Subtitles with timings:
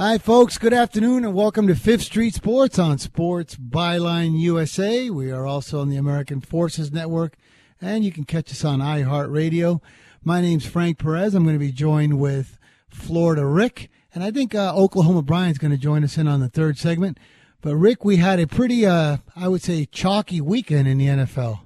[0.00, 0.58] Hi, folks.
[0.58, 5.10] Good afternoon, and welcome to Fifth Street Sports on Sports Byline USA.
[5.10, 7.36] We are also on the American Forces Network,
[7.80, 9.80] and you can catch us on iHeartRadio.
[10.22, 11.34] My name's Frank Perez.
[11.34, 12.58] I'm going to be joined with
[12.88, 16.48] Florida Rick, and I think uh, Oklahoma Brian's going to join us in on the
[16.48, 17.18] third segment.
[17.60, 21.58] But Rick, we had a pretty, uh, I would say, chalky weekend in the NFL.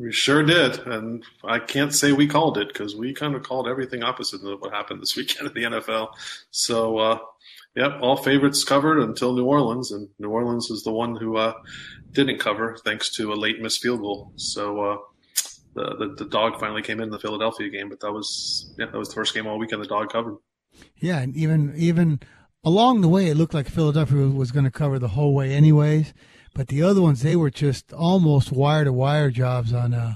[0.00, 3.68] We sure did, and I can't say we called it because we kind of called
[3.68, 6.14] everything opposite of what happened this weekend in the NFL.
[6.50, 7.18] So, uh,
[7.76, 11.52] yep, all favorites covered until New Orleans, and New Orleans is the one who uh,
[12.12, 14.32] didn't cover thanks to a late missed field goal.
[14.36, 14.96] So uh,
[15.74, 18.96] the, the, the dog finally came in the Philadelphia game, but that was yeah that
[18.96, 20.38] was the first game all weekend the dog covered.
[20.96, 22.20] Yeah, and even even
[22.64, 26.14] along the way, it looked like Philadelphia was going to cover the whole way, anyways.
[26.54, 30.14] But the other ones, they were just almost wire to wire jobs on uh,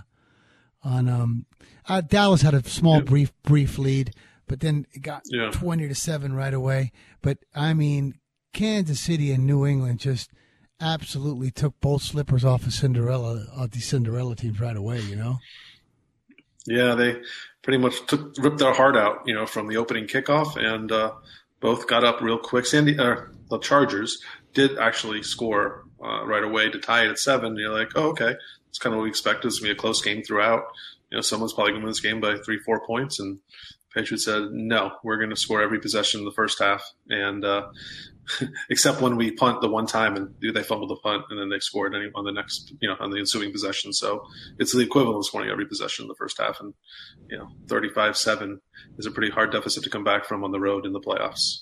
[0.83, 1.47] on um,
[1.89, 4.15] uh, Dallas had a small brief brief lead,
[4.47, 5.51] but then it got yeah.
[5.51, 6.93] twenty to seven right away.
[7.23, 8.19] But I mean,
[8.53, 10.31] Kansas City and New England just
[10.81, 15.01] absolutely took both slippers off of Cinderella of the Cinderella teams right away.
[15.01, 15.39] You know.
[16.67, 17.21] Yeah, they
[17.63, 21.13] pretty much took ripped their heart out, you know, from the opening kickoff, and uh,
[21.61, 22.67] both got up real quick.
[22.67, 23.17] Sandy, uh,
[23.51, 24.23] the Chargers
[24.55, 27.57] did actually score uh, right away to tie it at seven.
[27.57, 28.35] You're like, oh, okay,
[28.69, 29.49] it's kind of what we expected.
[29.49, 30.65] It's gonna be a close game throughout.
[31.11, 33.39] You know, someone's probably gonna win this game by three, four points, and
[33.95, 36.85] Patriots said, no, we're going to score every possession in the first half.
[37.09, 37.69] And, uh,
[38.71, 41.61] except when we punt the one time and they fumbled the punt and then they
[41.61, 43.93] scored on the next, you know, on the ensuing possession.
[43.93, 44.27] So
[44.59, 46.59] it's the equivalent of scoring every possession in the first half.
[46.61, 46.75] And,
[47.31, 48.61] you know, 35 7
[48.99, 51.61] is a pretty hard deficit to come back from on the road in the playoffs.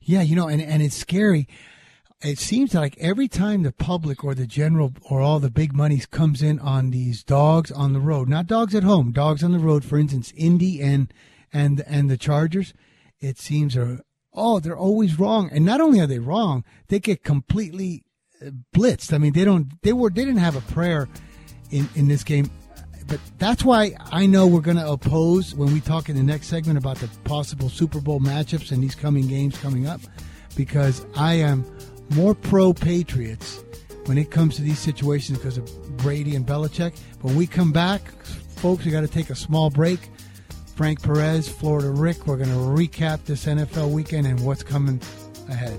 [0.00, 1.46] Yeah, you know, and, and it's scary
[2.22, 6.06] it seems like every time the public or the general or all the big monies
[6.06, 9.58] comes in on these dogs on the road, not dogs at home, dogs on the
[9.58, 11.12] road, for instance, Indy and
[11.52, 12.74] and and the Chargers,
[13.20, 14.00] it seems are
[14.34, 18.04] oh they're always wrong, and not only are they wrong, they get completely
[18.44, 19.14] uh, blitzed.
[19.14, 21.08] I mean, they don't they were they didn't have a prayer
[21.70, 22.50] in in this game.
[23.06, 26.46] But that's why I know we're going to oppose when we talk in the next
[26.46, 30.00] segment about the possible Super Bowl matchups and these coming games coming up,
[30.54, 31.64] because I am
[32.10, 33.62] more pro Patriots
[34.06, 36.98] when it comes to these situations because of Brady and Belichick.
[37.22, 38.02] When we come back,
[38.56, 40.00] folks, we got to take a small break.
[40.74, 45.00] Frank Perez, Florida Rick, we're going to recap this NFL weekend and what's coming
[45.48, 45.78] ahead.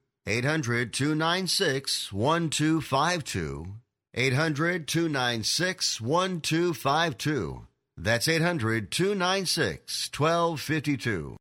[0.31, 3.65] 800 296 1252.
[4.13, 7.67] 800 296 1252.
[7.97, 11.35] That's 800 296 1252.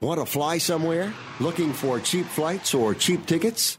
[0.00, 1.12] Want to fly somewhere?
[1.40, 3.78] Looking for cheap flights or cheap tickets?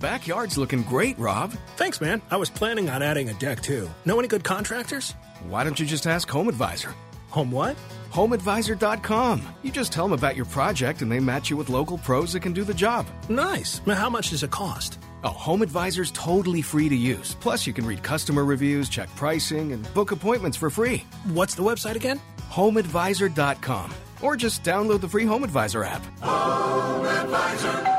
[0.00, 1.52] The backyard's looking great, Rob.
[1.76, 2.22] Thanks, man.
[2.30, 3.86] I was planning on adding a deck too.
[4.06, 5.12] Know any good contractors?
[5.46, 6.94] Why don't you just ask Home Advisor?
[7.28, 7.76] Home what?
[8.10, 9.42] HomeAdvisor.com.
[9.62, 12.40] You just tell them about your project and they match you with local pros that
[12.40, 13.04] can do the job.
[13.28, 13.82] Nice.
[13.84, 14.98] Now, how much does it cost?
[15.22, 17.36] Oh, Home Advisor's totally free to use.
[17.38, 21.04] Plus, you can read customer reviews, check pricing, and book appointments for free.
[21.24, 22.18] What's the website again?
[22.50, 23.92] HomeAdvisor.com.
[24.22, 26.02] Or just download the free Home Advisor app.
[26.22, 27.89] Home Advisor.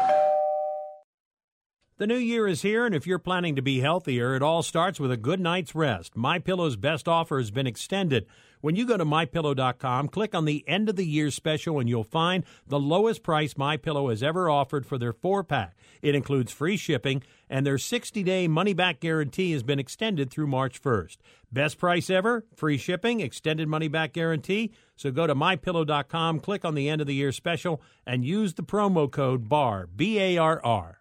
[2.02, 5.00] The new year is here, and if you're planning to be healthier, it all starts
[5.00, 6.18] with a good night's rest.
[6.18, 8.26] My Pillow's best offer has been extended.
[8.60, 12.04] When you go to mypillow.com, click on the end of the year special, and you'll
[12.04, 15.78] find the lowest price My Pillow has ever offered for their four pack.
[16.02, 17.22] It includes free shipping,
[17.52, 21.18] and their 60 day money back guarantee has been extended through March 1st.
[21.52, 24.72] Best price ever, free shipping, extended money back guarantee.
[24.96, 28.64] So go to mypillow.com, click on the end of the year special, and use the
[28.64, 31.01] promo code BAR, B A R R.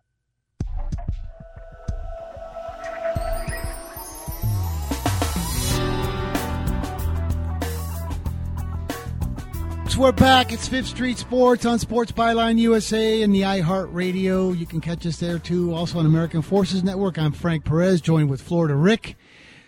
[10.00, 10.50] we're back.
[10.50, 14.58] It's Fifth Street Sports on Sports Byline USA and the iHeartRadio.
[14.58, 15.74] You can catch us there too.
[15.74, 17.18] Also on American Forces Network.
[17.18, 19.16] I'm Frank Perez, joined with Florida Rick.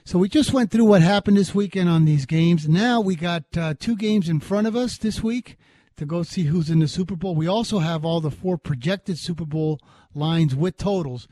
[0.06, 2.66] So we just went through what happened this weekend on these games.
[2.66, 5.58] Now we got uh, two games in front of us this week
[5.98, 7.34] to go see who's in the Super Bowl.
[7.34, 9.80] We also have all the four projected Super Bowl
[10.14, 11.28] lines with totals.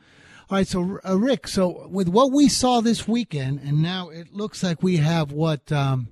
[0.51, 4.35] All right, so uh, Rick, so with what we saw this weekend, and now it
[4.35, 6.09] looks like we have what um,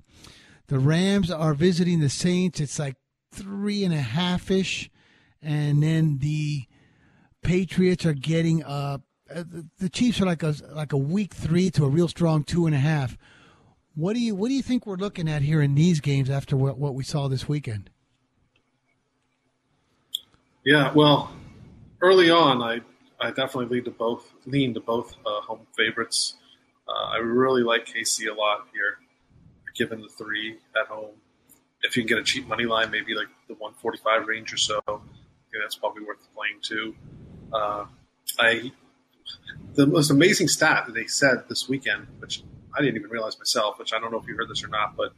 [0.69, 2.59] the Rams are visiting the Saints.
[2.59, 2.95] It's like
[3.31, 4.89] three and a half ish,
[5.41, 6.65] and then the
[7.41, 8.99] Patriots are getting uh,
[9.79, 12.75] the Chiefs are like a like a weak three to a real strong two and
[12.75, 13.17] a half.
[13.95, 16.55] What do you what do you think we're looking at here in these games after
[16.55, 17.89] what, what we saw this weekend?
[20.63, 21.31] Yeah, well,
[22.01, 22.81] early on, I
[23.19, 26.35] I definitely lean to both lean to both uh, home favorites.
[26.87, 28.99] Uh, I really like KC a lot here
[29.79, 31.15] given the three at home.
[31.81, 34.81] If you can get a cheap money line, maybe like the 145 range or so,
[35.61, 36.95] that's probably worth playing too.
[37.53, 37.85] Uh,
[38.39, 38.71] I
[39.75, 42.43] the most amazing stat that they said this weekend, which
[42.77, 44.95] I didn't even realize myself, which I don't know if you heard this or not,
[44.95, 45.13] but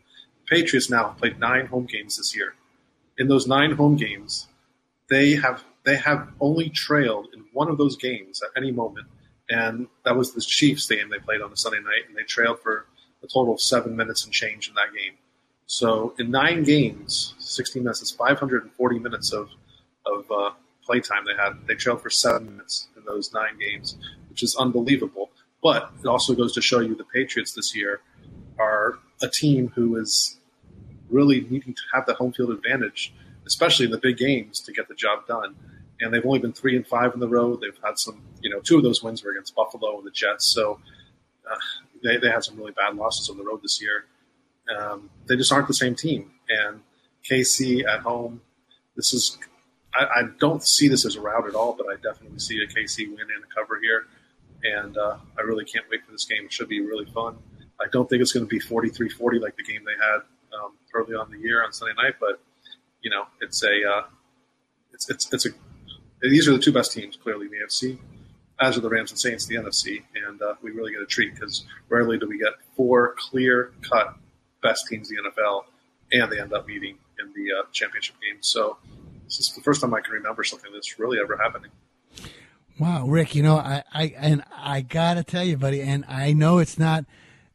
[0.48, 2.54] Patriots now have played nine home games this year.
[3.18, 4.48] In those nine home games,
[5.10, 9.08] they have they have only trailed in one of those games at any moment,
[9.50, 12.60] and that was the Chiefs game they played on a Sunday night, and they trailed
[12.60, 12.86] for
[13.24, 15.14] a total of seven minutes and change in that game.
[15.68, 19.50] So in nine games, 16 minutes is 540 minutes of
[20.06, 20.52] of uh,
[20.84, 21.54] playtime they had.
[21.68, 23.96] They trailed for seven minutes in those nine games,
[24.30, 25.30] which is unbelievable.
[25.62, 28.02] But it also goes to show you the Patriots this year
[28.60, 30.38] are a team who is
[31.10, 33.14] really needing to have the home field advantage,
[33.46, 35.56] especially in the big games, to get the job done.
[36.00, 37.62] And they've only been three and five in the road.
[37.62, 40.48] They've had some, you know, two of those wins were against Buffalo and the Jets.
[40.48, 40.80] So
[41.50, 41.56] uh,
[42.04, 44.06] they, they had some really bad losses on the road this year.
[44.78, 46.32] Um, they just aren't the same team.
[46.50, 46.82] And
[47.30, 48.42] KC at home,
[48.96, 49.38] this is,
[49.94, 52.68] I, I, don't see this as a rout at all, but I definitely see a
[52.68, 54.06] KC win and a cover here.
[54.64, 56.46] And uh, I really can't wait for this game.
[56.46, 57.38] It should be really fun.
[57.80, 60.22] I don't think it's going to be 43 40 like the game they had
[60.60, 62.40] um, early on the year on Sunday night, but,
[63.02, 64.04] you know, it's a, uh,
[64.94, 65.50] it's, it's, it's a,
[66.22, 67.98] these are the two best teams clearly in the AFC
[68.62, 71.34] as are the Rams and Saints, the NFC, and uh, we really get a treat
[71.34, 74.16] because rarely do we get four clear cut
[74.62, 75.64] best teams in the NFL,
[76.14, 78.38] and they end up meeting in the uh, championship game.
[78.42, 78.78] So
[79.26, 81.72] this is the first time I can remember something that's really ever happening.
[82.80, 86.60] Wow, Rick, you know, I, I and I gotta tell you, buddy, and I know
[86.60, 87.06] it's not.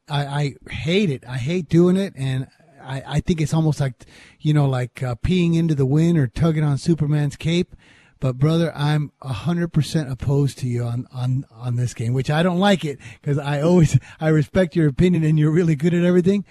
[0.09, 1.25] I, I hate it.
[1.27, 2.47] I hate doing it, and
[2.81, 3.95] I, I think it's almost like,
[4.41, 7.75] you know, like uh, peeing into the wind or tugging on Superman's cape.
[8.19, 12.43] But brother, I'm hundred percent opposed to you on, on, on this game, which I
[12.43, 16.05] don't like it because I always, I respect your opinion and you're really good at
[16.05, 16.45] everything.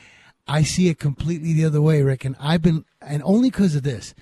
[0.48, 2.24] I see it completely the other way, Rick.
[2.24, 4.14] And I've been, and only because of this,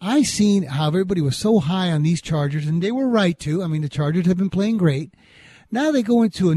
[0.00, 3.62] I seen how everybody was so high on these Chargers and they were right to.
[3.62, 5.14] I mean, the Chargers have been playing great.
[5.70, 6.54] Now they go into a,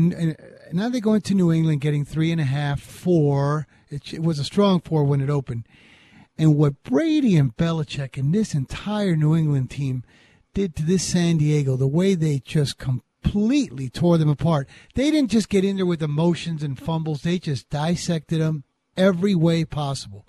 [0.74, 3.68] now they go into New England getting three and a half, four.
[3.90, 5.68] It, it was a strong four when it opened.
[6.38, 10.04] And what Brady and Belichick and this entire New England team
[10.54, 14.68] did to this San Diego, the way they just completely tore them apart.
[14.96, 18.64] They didn't just get in there with emotions and fumbles, they just dissected them
[18.96, 20.28] every way possible.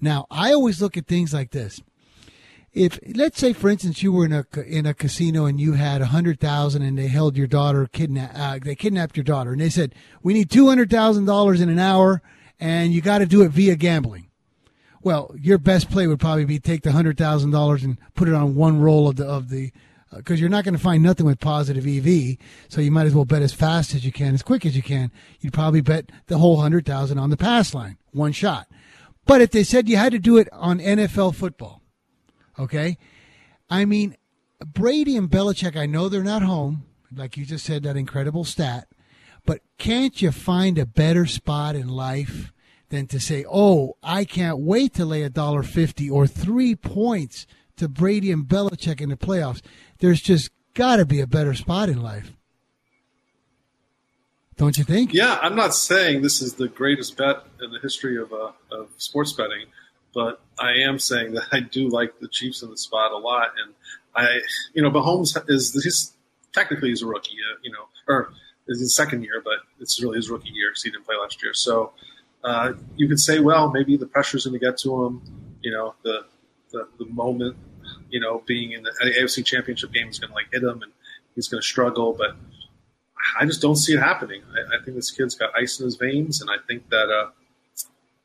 [0.00, 1.80] Now, I always look at things like this.
[2.72, 6.02] If let's say, for instance, you were in a in a casino and you had
[6.02, 9.60] a hundred thousand, and they held your daughter kidnap, uh, they kidnapped your daughter, and
[9.60, 9.94] they said,
[10.24, 12.20] "We need two hundred thousand dollars in an hour,
[12.58, 14.28] and you got to do it via gambling."
[15.04, 18.34] Well, your best play would probably be take the hundred thousand dollars and put it
[18.34, 19.70] on one roll of the of the
[20.16, 22.38] because uh, you're not going to find nothing with positive EV.
[22.68, 24.82] So you might as well bet as fast as you can, as quick as you
[24.82, 25.12] can.
[25.40, 28.66] You'd probably bet the whole hundred thousand on the pass line, one shot.
[29.26, 31.82] But if they said you had to do it on NFL football,
[32.58, 32.96] okay,
[33.68, 34.16] I mean,
[34.64, 36.84] Brady and Belichick, I know they're not home,
[37.14, 38.88] like you just said, that incredible stat.
[39.44, 42.53] But can't you find a better spot in life
[42.94, 47.46] than to say, "Oh, I can't wait to lay a dollar fifty or three points
[47.76, 49.60] to Brady and Belichick in the playoffs"?
[49.98, 52.32] There's just got to be a better spot in life,
[54.56, 55.12] don't you think?
[55.12, 58.88] Yeah, I'm not saying this is the greatest bet in the history of uh, of
[58.96, 59.66] sports betting,
[60.14, 63.52] but I am saying that I do like the Chiefs in the spot a lot,
[63.64, 63.74] and
[64.14, 64.40] I,
[64.72, 66.12] you know, Mahomes is he's
[66.52, 68.32] technically he's a rookie, uh, you know, or
[68.68, 71.42] is his second year, but it's really his rookie year because he didn't play last
[71.42, 71.52] year.
[71.54, 71.92] So
[72.44, 75.22] uh, you could say, well, maybe the pressure's going to get to him.
[75.62, 76.26] You know, the,
[76.72, 77.56] the the moment,
[78.10, 80.92] you know, being in the AFC Championship game is going to like hit him, and
[81.34, 82.12] he's going to struggle.
[82.12, 82.36] But
[83.38, 84.42] I just don't see it happening.
[84.52, 87.30] I, I, think this kid's got ice in his veins, and I think that uh,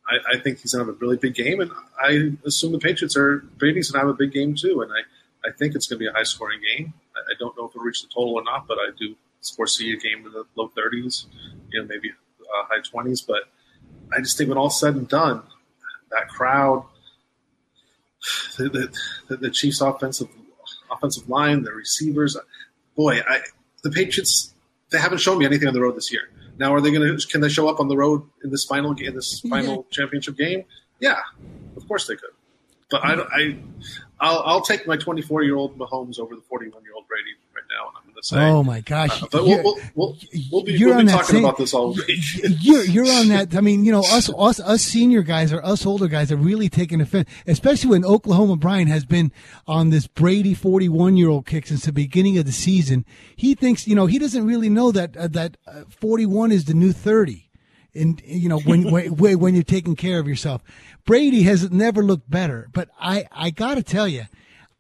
[0.10, 1.62] I, I, think he's going to have a really big game.
[1.62, 1.72] And
[2.02, 4.82] I assume the Patriots are Brady's to have a big game too.
[4.82, 6.94] And I, I think it's going to be a high scoring game.
[7.16, 9.16] I, I don't know if it'll reach the total or not, but I do
[9.56, 11.26] foresee a game in the low 30s,
[11.72, 13.26] you know, maybe uh, high 20s.
[13.26, 13.44] But
[14.16, 15.44] I just think when all said and done,
[16.12, 16.86] that crowd,
[18.58, 18.92] the,
[19.28, 20.28] the, the Chiefs' offensive
[20.92, 22.36] offensive line, the receivers,
[22.96, 23.42] boy, I,
[23.84, 24.54] the Patriots
[24.90, 26.30] they haven't shown me anything on the road this year.
[26.58, 27.28] Now, are they going to?
[27.28, 30.66] Can they show up on the road in this final in this final championship game?
[31.00, 31.20] Yeah,
[31.78, 32.32] of course they could.
[32.90, 33.58] But I, I,
[34.20, 37.64] I'll, I'll take my 24 year old Mahomes over the 41 year old Brady right
[37.70, 39.22] now, and I'm going to say, oh my gosh!
[39.24, 40.18] Uh, but we'll, we'll, we'll,
[40.52, 42.20] we'll, be, we'll be talking same, about this all week.
[42.62, 43.56] You're, you're on that.
[43.56, 46.70] I mean, you know, us, us, us senior guys or us older guys are really
[46.70, 49.32] taking offense, especially when Oklahoma Brian has been
[49.68, 53.06] on this Brady 41 year old kick since the beginning of the season.
[53.36, 56.74] He thinks, you know, he doesn't really know that uh, that uh, 41 is the
[56.74, 57.50] new 30
[57.96, 60.64] and you know when when when you're taking care of yourself.
[61.06, 64.26] Brady has never looked better, but I I got to tell you,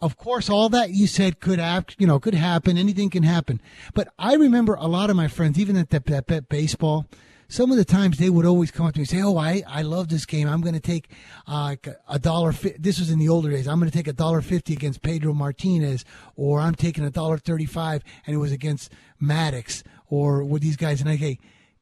[0.02, 2.78] of course, all that you said could have you know could happen.
[2.78, 3.62] Anything can happen.
[3.94, 7.06] But I remember a lot of my friends, even at that that, that baseball.
[7.52, 9.64] Some of the times they would always come up to me and say, "Oh, I,
[9.68, 10.48] I love this game.
[10.48, 11.10] I'm going to take
[11.48, 12.52] a dollar.
[12.52, 12.76] Fi-.
[12.78, 13.68] This was in the older days.
[13.68, 17.40] I'm going to take a dollar fifty against Pedro Martinez, or I'm taking a dollar
[17.40, 21.40] thirty-five, and it was against Maddux or with these guys." And I say,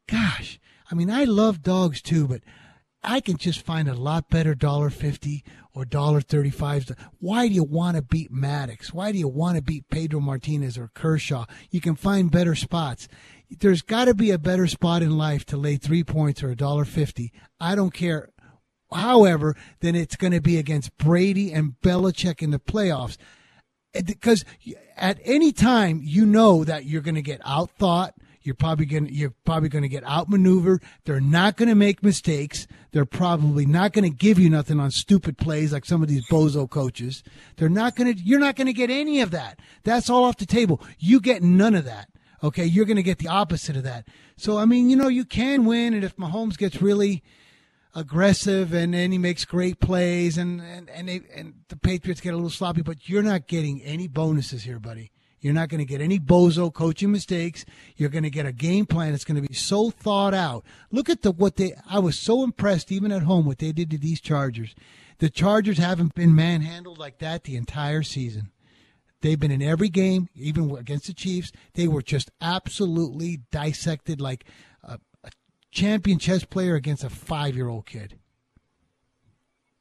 [0.07, 0.57] "Gosh,
[0.89, 2.41] I mean, I love dogs too, but
[3.03, 6.91] I can just find a lot better dollar fifty or dollar thirty five.
[7.19, 8.87] Why do you want to beat Maddux?
[8.93, 11.45] Why do you want to beat Pedro Martinez or Kershaw?
[11.69, 13.07] You can find better spots.
[13.49, 16.55] There's got to be a better spot in life to lay three points or a
[16.55, 17.31] dollar fifty.
[17.59, 18.29] I don't care.
[18.91, 23.17] However, then it's going to be against Brady and Belichick in the playoffs.
[23.93, 24.45] Because
[24.95, 28.11] at any time, you know that you're going to get outthought
[28.47, 30.81] you're probably going you're probably going to get outmaneuvered.
[31.03, 32.65] They're not going to make mistakes.
[32.91, 36.25] They're probably not going to give you nothing on stupid plays like some of these
[36.29, 37.23] bozo coaches.
[37.57, 39.59] They're not going to you're not going to get any of that.
[39.83, 40.81] That's all off the table.
[40.97, 42.07] You get none of that.
[42.41, 44.07] Okay, you're going to get the opposite of that.
[44.37, 47.23] So I mean, you know, you can win and if Mahomes gets really
[47.93, 52.33] aggressive and then he makes great plays and and and, they, and the Patriots get
[52.33, 55.11] a little sloppy, but you're not getting any bonuses here, buddy.
[55.47, 57.63] You're not going to get any bozo coaching mistakes.
[57.95, 60.65] You're going to get a game plan that's going to be so thought out.
[60.91, 61.73] Look at the what they.
[61.89, 64.75] I was so impressed even at home what they did to these Chargers.
[65.19, 68.51] The Chargers haven't been manhandled like that the entire season.
[69.21, 71.53] They've been in every game, even against the Chiefs.
[71.75, 74.43] They were just absolutely dissected like
[74.83, 75.29] a, a
[75.71, 78.19] champion chess player against a five-year-old kid.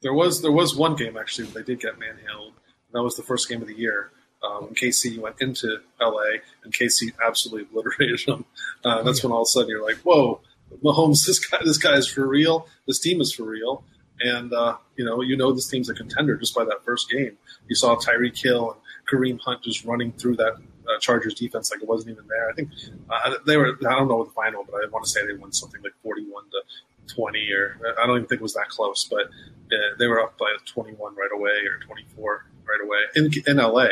[0.00, 2.52] There was there was one game actually they did get manhandled.
[2.92, 4.12] That was the first game of the year
[4.46, 8.44] uh, when KC went into LA and KC absolutely obliterated them.
[8.84, 10.40] Uh, that's when all of a sudden you're like, whoa,
[10.82, 12.68] Mahomes, this guy, this guy is for real.
[12.86, 13.84] This team is for real.
[14.20, 17.36] And, uh, you know, you know this team's a contender just by that first game.
[17.68, 21.82] You saw Tyreek Hill and Kareem Hunt just running through that uh, Chargers defense like
[21.82, 22.50] it wasn't even there.
[22.50, 22.70] I think
[23.10, 25.52] uh, they were, I don't know the final, but I want to say they won
[25.52, 29.26] something like 41 to 20 or I don't even think it was that close, but
[29.26, 33.88] uh, they were up by 21 right away or 24 right away in, in LA.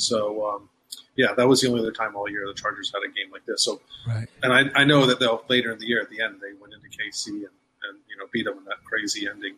[0.00, 0.68] So um,
[1.16, 3.44] yeah, that was the only other time all year the Chargers had a game like
[3.44, 3.64] this.
[3.64, 4.28] So right.
[4.42, 6.72] and I, I know that they'll later in the year at the end they went
[6.72, 9.56] into KC and, and you know beat them in that crazy ending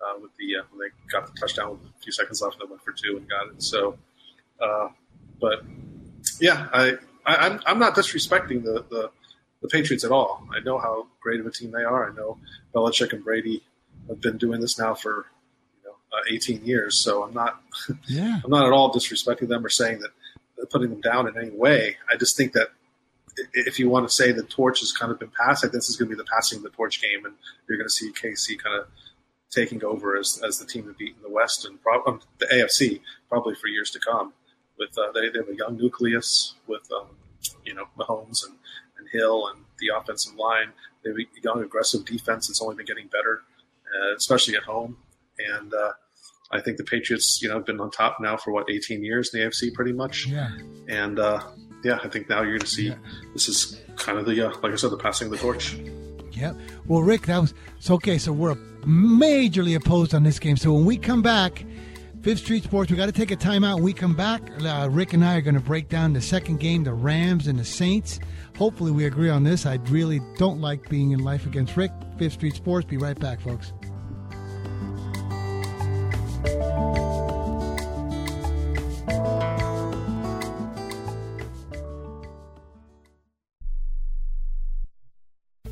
[0.00, 2.68] uh, with the uh, when they got the touchdown with a few seconds left and
[2.68, 3.62] they went for two and got it.
[3.62, 3.96] So,
[4.60, 4.88] uh,
[5.40, 5.64] but
[6.40, 9.10] yeah, I, I am I'm not disrespecting the, the
[9.62, 10.46] the Patriots at all.
[10.54, 12.10] I know how great of a team they are.
[12.10, 12.38] I know
[12.74, 13.62] Belichick and Brady
[14.08, 15.26] have been doing this now for
[16.12, 16.96] uh, 18 years.
[16.96, 17.60] So I'm not,
[18.06, 18.40] yeah.
[18.44, 20.10] I'm not at all disrespecting them or saying that
[20.70, 21.96] putting them down in any way.
[22.12, 22.68] I just think that
[23.52, 25.88] if you want to say the torch has kind of been passed, I think this
[25.88, 27.34] is going to be the passing of the torch game, and
[27.68, 28.86] you're going to see KC kind of
[29.50, 32.46] taking over as, as the team to beat in the West and pro- um, the
[32.46, 34.32] AFC probably for years to come.
[34.78, 37.08] With uh, they, they have a young nucleus with um,
[37.64, 38.56] you know Mahomes and,
[38.98, 40.72] and Hill and the offensive line.
[41.02, 43.42] They have a young aggressive defense that's only been getting better,
[43.86, 44.98] uh, especially at home.
[45.38, 45.92] And uh,
[46.52, 49.32] I think the Patriots, you know, have been on top now for what 18 years
[49.34, 50.26] in the AFC, pretty much.
[50.26, 50.48] Yeah.
[50.88, 51.42] And uh,
[51.84, 52.94] yeah, I think now you're going to see Yeah.
[53.32, 55.74] this is kind of the uh, like I said, the passing of the torch.
[56.32, 56.56] Yep.
[56.86, 58.18] Well, Rick, that was so okay.
[58.18, 60.56] So we're majorly opposed on this game.
[60.56, 61.64] So when we come back,
[62.22, 63.76] Fifth Street Sports, we got to take a timeout.
[63.76, 66.58] When we come back, uh, Rick and I are going to break down the second
[66.60, 68.20] game, the Rams and the Saints.
[68.58, 69.64] Hopefully, we agree on this.
[69.66, 71.90] I really don't like being in life against Rick.
[72.18, 72.86] Fifth Street Sports.
[72.86, 73.72] Be right back, folks.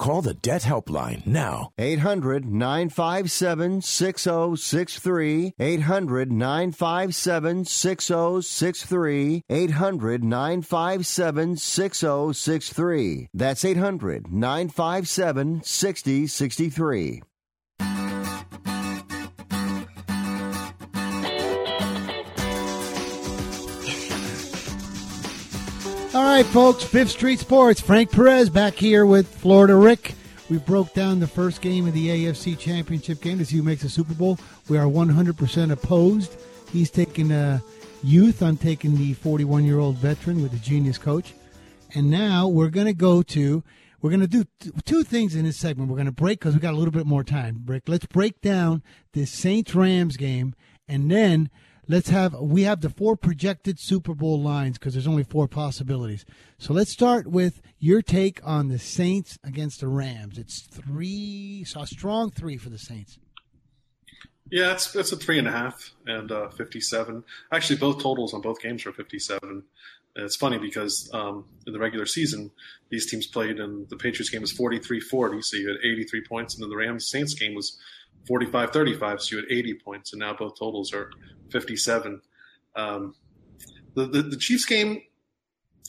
[0.00, 1.72] Call the Debt Helpline now.
[1.76, 5.52] 800 957 6063.
[5.60, 9.44] 800 957 6063.
[9.50, 13.28] 800 957 6063.
[13.34, 17.22] That's 800 957 6063.
[26.12, 26.82] All right, folks.
[26.82, 27.80] Fifth Street Sports.
[27.80, 30.14] Frank Perez back here with Florida Rick.
[30.50, 33.82] We broke down the first game of the AFC Championship game to see who makes
[33.82, 34.36] the Super Bowl.
[34.68, 36.36] We are 100% opposed.
[36.72, 37.70] He's taking a uh,
[38.02, 38.42] youth.
[38.42, 41.32] I'm taking the 41 year old veteran with the genius coach.
[41.94, 43.62] And now we're going to go to.
[44.02, 45.90] We're going to do t- two things in this segment.
[45.90, 47.60] We're going to break because we got a little bit more time.
[47.60, 47.88] Break.
[47.88, 50.56] Let's break down this Saints Rams game,
[50.88, 51.50] and then
[51.90, 56.24] let's have we have the four projected Super Bowl lines because there's only four possibilities.
[56.58, 60.38] So let's start with your take on the Saints against the Rams.
[60.38, 63.18] It's three, so a strong three for the Saints.
[64.50, 67.24] Yeah, it's it's a three and a half and uh, fifty-seven.
[67.52, 69.64] Actually, both totals on both games are fifty-seven.
[70.16, 72.50] And it's funny because um, in the regular season,
[72.88, 76.64] these teams played, and the Patriots game was 43-40, so you had 83 points, and
[76.64, 77.78] then the Rams Saints game was
[78.26, 81.10] 45 35, so you had 80 points, and now both totals are
[81.50, 82.20] 57.
[82.76, 83.14] Um,
[83.94, 85.02] the, the, the Chiefs game,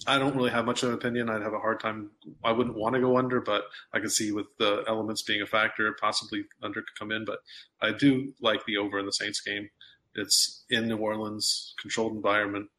[0.08, 1.30] I don't really have much of an opinion.
[1.30, 2.12] I'd have a hard time.
[2.44, 5.46] I wouldn't want to go under, but I can see with the elements being a
[5.46, 7.26] factor, possibly under could come in.
[7.26, 7.39] But
[7.82, 9.70] I do like the over in the Saints game.
[10.15, 12.70] It's in New Orleans, controlled environment.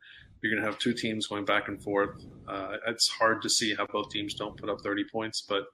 [0.43, 2.25] You're going to have two teams going back and forth.
[2.49, 5.67] Uh, it's hard to see how both teams don't put up 30 points, but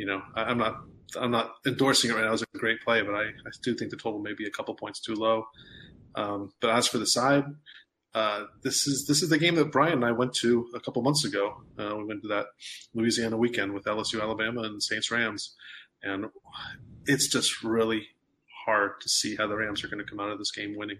[0.00, 0.80] you know, I, am not
[1.20, 3.90] I'm not endorsing it right now as a great play, but I, I do think
[3.90, 5.44] the total may be a couple points too low.
[6.14, 7.44] Um, but as for the side,
[8.14, 11.02] uh, this is this is the game that Brian and I went to a couple
[11.02, 11.60] months ago.
[11.78, 12.46] Uh, we went to that
[12.94, 15.54] Louisiana weekend with LSU, Alabama, and Saints Rams,
[16.02, 16.30] and
[17.04, 18.08] it's just really
[18.64, 20.98] hard to see how the Rams are going to come out of this game winning.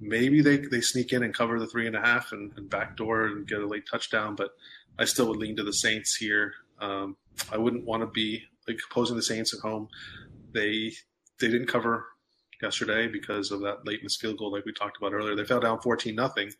[0.00, 3.26] Maybe they, they sneak in and cover the three and a half and, and backdoor
[3.26, 4.50] and get a late touchdown, but
[4.98, 6.54] I still would lean to the Saints here.
[6.80, 7.16] Um,
[7.52, 9.88] I wouldn't want to be like opposing the Saints at home.
[10.52, 10.92] They
[11.40, 12.06] they didn't cover
[12.62, 15.36] yesterday because of that late missed field goal, like we talked about earlier.
[15.36, 16.50] They fell down fourteen nothing,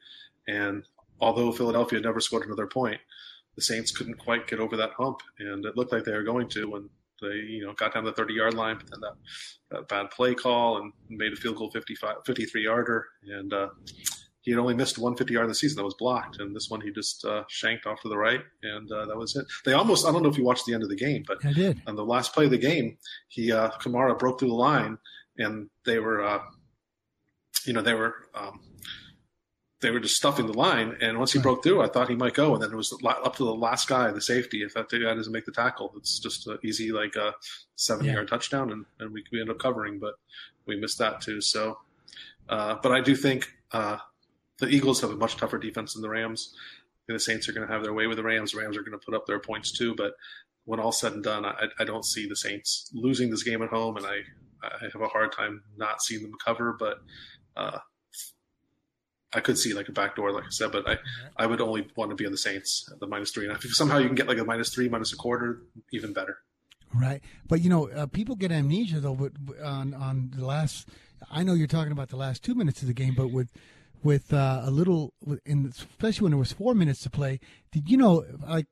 [0.48, 0.84] and
[1.20, 3.00] although Philadelphia never scored another point,
[3.56, 6.48] the Saints couldn't quite get over that hump, and it looked like they were going
[6.50, 6.88] to when
[7.22, 9.14] they you know got down the 30 yard line, but then that,
[9.70, 13.68] that bad play call and made a field goal 55, 53 yarder, and uh,
[14.44, 16.68] he had only missed one 50 yard in the season that was blocked, and this
[16.68, 19.46] one he just uh, shanked off to the right, and uh, that was it.
[19.64, 21.52] They almost I don't know if you watched the end of the game, but I
[21.54, 21.80] did.
[21.86, 24.98] On the last play of the game, he uh, Kamara broke through the line,
[25.38, 26.40] and they were, uh,
[27.64, 28.14] you know, they were.
[28.34, 28.60] Um,
[29.80, 31.42] they were just stuffing the line, and once he right.
[31.42, 33.86] broke through, I thought he might go, and then it was up to the last
[33.86, 34.62] guy, the safety.
[34.62, 37.34] If that guy doesn't make the tackle, it's just an easy like a
[37.76, 38.30] seven-yard yeah.
[38.30, 40.14] touchdown, and, and we, we end up covering, but
[40.64, 41.42] we missed that too.
[41.42, 41.76] So,
[42.48, 43.98] uh, but I do think uh,
[44.58, 46.54] the Eagles have a much tougher defense than the Rams.
[47.06, 48.52] The Saints are going to have their way with the Rams.
[48.52, 50.14] The Rams are going to put up their points too, but
[50.64, 53.68] when all said and done, I, I don't see the Saints losing this game at
[53.68, 54.20] home, and I,
[54.62, 56.98] I have a hard time not seeing them cover, but.
[57.56, 57.78] Uh,
[59.34, 60.96] I could see like a backdoor, like I said, but I,
[61.36, 63.48] I would only want to be on the Saints at the minus three.
[63.48, 65.62] And if somehow you can get like a minus three, minus a quarter,
[65.92, 66.38] even better.
[66.94, 69.16] Right, but you know, uh, people get amnesia though.
[69.16, 70.88] But on on the last,
[71.28, 73.50] I know you're talking about the last two minutes of the game, but with
[74.04, 75.14] with uh, a little,
[75.44, 77.40] in especially when there was four minutes to play,
[77.72, 78.24] did you know?
[78.46, 78.66] Like,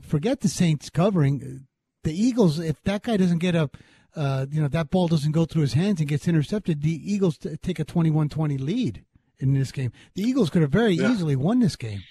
[0.00, 1.66] forget the Saints covering
[2.04, 2.58] the Eagles.
[2.58, 3.70] If that guy doesn't get a,
[4.14, 7.38] uh, you know, that ball doesn't go through his hands and gets intercepted, the Eagles
[7.38, 9.04] t- take a 21-20 lead
[9.38, 9.92] in this game.
[10.14, 11.10] The Eagles could have very yeah.
[11.10, 12.02] easily won this game.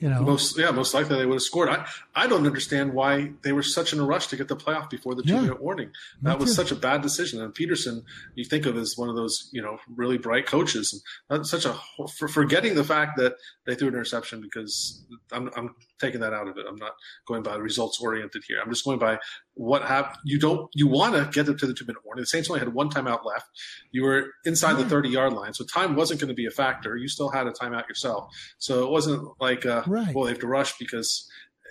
[0.00, 1.68] You know, most yeah, most likely they would have scored.
[1.68, 4.88] I I don't understand why they were such in a rush to get the playoff
[4.88, 5.40] before the two yeah.
[5.42, 5.90] minute warning.
[6.22, 7.42] That was such a bad decision.
[7.42, 11.40] And Pederson, you think of as one of those you know really bright coaches, and
[11.40, 11.76] that's such a
[12.16, 13.34] for forgetting the fact that
[13.66, 16.64] they threw an interception because I'm I'm taking that out of it.
[16.66, 16.92] I'm not
[17.26, 18.58] going by results oriented here.
[18.64, 19.18] I'm just going by
[19.54, 22.22] what have you don't you want to get it to the two minute warning.
[22.22, 23.50] The Saints only had one timeout left.
[23.92, 26.96] You were inside the 30 yard line, so time wasn't going to be a factor.
[26.96, 30.14] You still had a timeout yourself, so it wasn't like uh, right.
[30.14, 31.28] well they have to rush because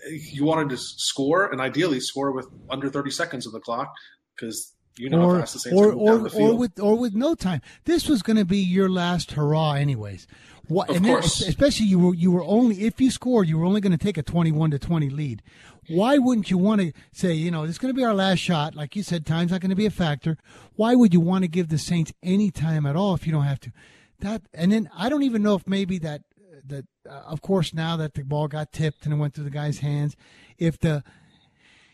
[0.08, 3.94] you wanted to score and ideally score with under 30 seconds of the clock
[4.36, 7.62] because you know or, or, or, or with or with no time.
[7.86, 10.28] This was going to be your last hurrah, anyways.
[10.68, 11.40] What, of course.
[11.40, 13.98] Then, especially you were you were only if you scored, you were only going to
[13.98, 15.42] take a twenty-one to twenty lead.
[15.88, 18.38] Why wouldn't you want to say, you know, this is going to be our last
[18.38, 18.76] shot?
[18.76, 20.38] Like you said, time's not going to be a factor.
[20.76, 23.46] Why would you want to give the Saints any time at all if you don't
[23.46, 23.72] have to?
[24.20, 26.22] That and then I don't even know if maybe that
[26.68, 29.80] that of course now that the ball got tipped and it went through the guy's
[29.80, 30.16] hands,
[30.58, 31.04] if the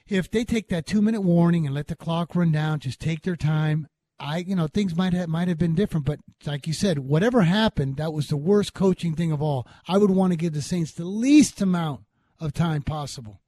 [0.07, 3.23] if they take that two minute warning and let the clock run down, just take
[3.23, 3.87] their time.
[4.17, 7.41] I, you know, things might have might have been different, but like you said, whatever
[7.41, 9.67] happened, that was the worst coaching thing of all.
[9.87, 12.01] I would want to give the Saints the least amount
[12.39, 13.41] of time possible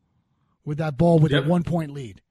[0.65, 1.45] with that ball with yep.
[1.45, 2.21] a one point lead.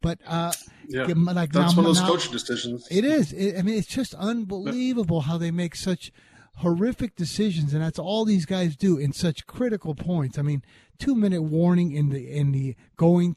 [0.00, 0.52] But uh,
[0.86, 2.86] yeah, like that's now, one of those now, coaching decisions.
[2.90, 3.32] It is.
[3.32, 6.12] It, I mean, it's just unbelievable how they make such
[6.58, 10.38] horrific decisions, and that's all these guys do in such critical points.
[10.38, 10.62] I mean,
[10.98, 13.36] two minute warning in the in the going,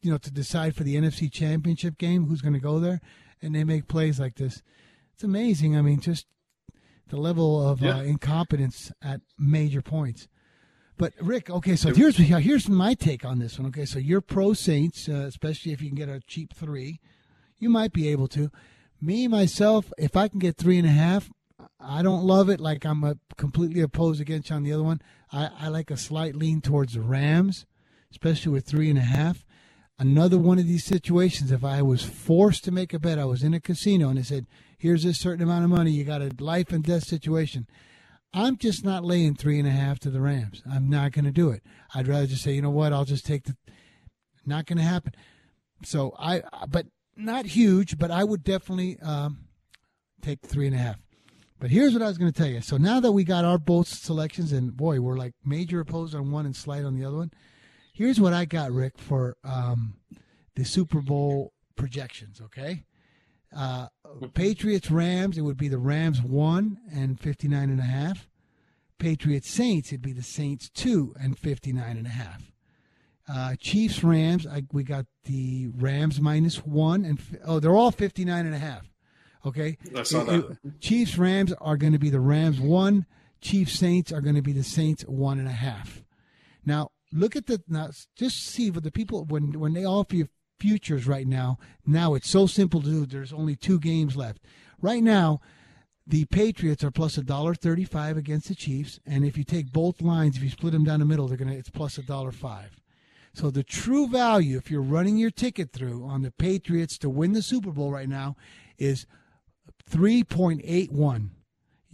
[0.00, 3.00] you know, to decide for the NFC Championship game who's going to go there
[3.40, 4.62] and they make plays like this.
[5.14, 5.76] It's amazing.
[5.76, 6.26] I mean, just
[7.08, 7.98] the level of yeah.
[7.98, 10.28] uh, incompetence at major points.
[10.96, 13.68] But Rick, okay, so here's here's my take on this one.
[13.68, 17.00] Okay, so you're pro Saints, uh, especially if you can get a cheap three,
[17.58, 18.50] you might be able to.
[19.00, 21.28] Me myself, if I can get three and a half,
[21.82, 22.60] I don't love it.
[22.60, 25.02] Like I'm a completely opposed against you on the other one.
[25.32, 27.66] I, I like a slight lean towards the Rams,
[28.10, 29.44] especially with three and a half
[30.02, 31.52] another one of these situations.
[31.52, 34.24] If I was forced to make a bet, I was in a casino and they
[34.24, 37.68] said, here's a certain amount of money, you got a life and death situation.
[38.34, 40.62] I'm just not laying three and a half to the Rams.
[40.70, 41.62] I'm not going to do it.
[41.94, 43.56] I'd rather just say, you know what, I'll just take the.
[44.44, 45.12] Not going to happen.
[45.84, 49.44] So I, but not huge, but I would definitely um,
[50.20, 50.96] take three and a half.
[51.62, 52.60] But here's what I was going to tell you.
[52.60, 56.32] So now that we got our both selections, and boy, we're like major opposed on
[56.32, 57.30] one and slight on the other one.
[57.92, 59.94] Here's what I got, Rick, for um,
[60.56, 62.40] the Super Bowl projections.
[62.40, 62.82] Okay,
[63.56, 63.86] uh,
[64.34, 65.38] Patriots Rams.
[65.38, 68.28] It would be the Rams one and fifty nine and a half.
[68.98, 69.90] Patriots Saints.
[69.92, 72.50] It'd be the Saints two and fifty nine and a half.
[73.32, 74.48] Uh, Chiefs Rams.
[74.48, 78.58] I, we got the Rams minus one and oh, they're all fifty nine and a
[78.58, 78.91] half.
[79.44, 79.78] Okay.
[79.96, 80.58] I saw that.
[80.80, 83.06] Chiefs Rams are going to be the Rams one.
[83.40, 86.04] Chiefs Saints are going to be the Saints one and a half.
[86.64, 87.90] Now look at the now.
[88.16, 90.28] Just see what the people when when they offer you
[90.60, 91.58] futures right now.
[91.84, 93.06] Now it's so simple to do.
[93.06, 94.42] There's only two games left.
[94.80, 95.40] Right now,
[96.06, 100.00] the Patriots are plus a dollar thirty-five against the Chiefs, and if you take both
[100.00, 102.80] lines, if you split them down the middle, they're gonna it's plus a dollar five.
[103.34, 107.32] So the true value, if you're running your ticket through on the Patriots to win
[107.32, 108.36] the Super Bowl right now,
[108.78, 109.06] is
[109.90, 111.30] 3.81.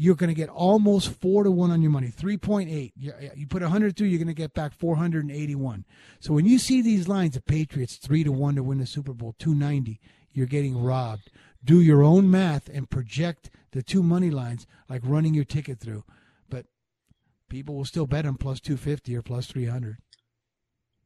[0.01, 2.09] You're going to get almost four to one on your money.
[2.09, 2.93] 3.8.
[2.97, 5.85] You, put 100 through, you're going to get back 481.
[6.21, 9.13] So when you see these lines, the Patriots three to one to win the Super
[9.13, 10.01] Bowl, 290,
[10.33, 11.31] you're getting robbed.
[11.65, 16.05] Do your own math and project the two money lines like running your ticket through.
[16.49, 16.67] But
[17.49, 19.99] people will still bet them plus 250 or plus 300.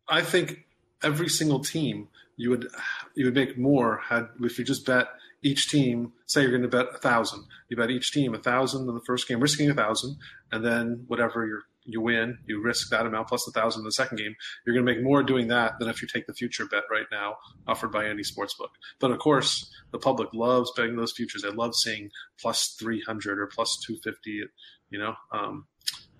[0.08, 0.66] I think
[1.02, 2.68] every single team you would
[3.14, 5.08] you would make more had if you just bet
[5.42, 6.12] each team.
[6.26, 9.00] Say you're going to bet a thousand, you bet each team a thousand in the
[9.00, 10.16] first game, risking a thousand,
[10.50, 13.90] and then whatever you you win, you risk that amount plus a thousand in the
[13.90, 14.36] second game.
[14.64, 17.06] You're going to make more doing that than if you take the future bet right
[17.10, 18.70] now offered by any sports book.
[19.00, 21.42] But of course, the public loves betting those futures.
[21.42, 24.44] They love seeing plus 300 or plus 250.
[24.90, 25.66] You know, um,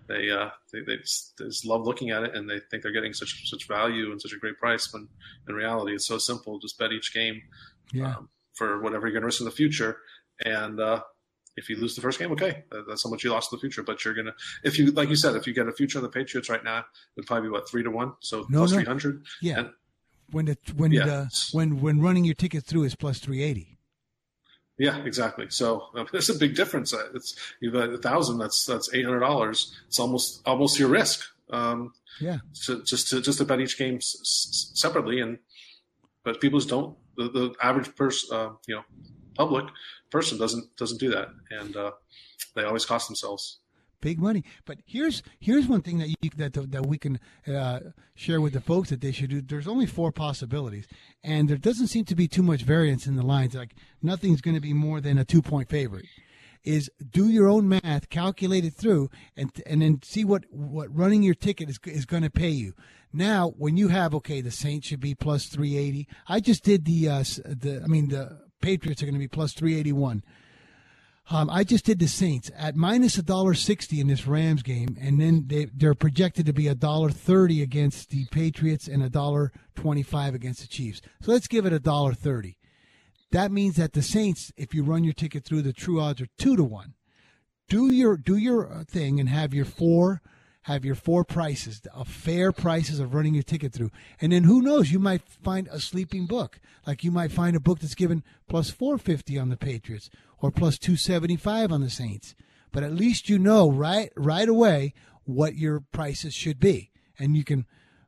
[0.08, 2.90] they, uh, they they just, they just love looking at it and they think they're
[2.90, 5.06] getting such such value and such a great price when
[5.48, 7.40] in reality it's so simple just bet each game
[7.92, 8.16] Yeah.
[8.16, 9.99] um, for whatever you're going to risk in the future
[10.45, 11.01] and uh,
[11.57, 13.83] if you lose the first game okay that's how much you lost in the future
[13.83, 14.35] but you're gonna
[14.65, 16.85] if you like you said if you get a future on the Patriots right now
[17.17, 18.77] it'd probably be what three to one so No, plus no.
[18.79, 19.59] 300 Yeah.
[19.61, 19.71] And-
[20.31, 21.05] when the when Yeah.
[21.05, 23.77] the when when running your ticket through is plus 380.
[24.79, 25.47] Yeah, exactly.
[25.51, 26.95] So uh, there's a big difference.
[26.95, 28.38] Uh, It's you've got a thousand.
[28.38, 29.77] That's that's eight hundred dollars.
[29.88, 31.23] It's almost almost your risk.
[31.51, 32.38] Um, Yeah.
[32.65, 35.38] to, just to just to bet each game s- s- separately, and
[36.25, 36.97] but people just don't.
[37.16, 38.83] The, the average person, uh, you know,
[39.35, 39.66] public
[40.11, 41.92] person doesn't doesn't do that, and uh,
[42.55, 43.61] they always cost themselves.
[44.03, 44.44] big money.
[44.66, 47.81] But here's here's one thing that you that that we can uh,
[48.14, 49.40] share with the folks that they should do.
[49.40, 50.87] There's only four possibilities,
[51.25, 53.55] and there doesn't seem to be too much variance in the lines.
[53.55, 56.05] Like nothing's going to be more than a two point favorite.
[56.64, 61.22] Is do your own math, calculate it through, and and then see what what running
[61.22, 62.75] your ticket is is going to pay you.
[63.12, 66.09] Now, when you have okay, the Saints should be plus three eighty.
[66.29, 69.53] I just did the uh, the I mean the Patriots are going to be plus
[69.53, 70.22] three eighty one.
[71.31, 74.96] Um, I just did the Saints at minus a dollar sixty in this Rams game,
[75.01, 79.11] and then they they're projected to be a dollar thirty against the Patriots and a
[79.11, 81.01] dollar twenty five against the Chiefs.
[81.20, 82.59] So let's give it a dollar thirty.
[83.31, 86.29] That means that the Saints, if you run your ticket through, the true odds are
[86.38, 86.94] two to one.
[87.68, 90.20] Do your do your uh, thing and have your four
[90.62, 94.62] have your four prices, a fair prices of running your ticket through, and then who
[94.62, 94.92] knows?
[94.92, 98.70] You might find a sleeping book, like you might find a book that's given plus
[98.70, 102.35] four fifty on the Patriots or plus two seventy five on the Saints.
[102.70, 104.94] But at least you know right right away
[105.25, 107.66] what your prices should be, and you can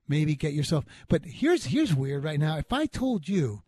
[0.09, 0.85] maybe get yourself.
[1.09, 2.57] But here's here's weird right now.
[2.57, 3.62] If I told you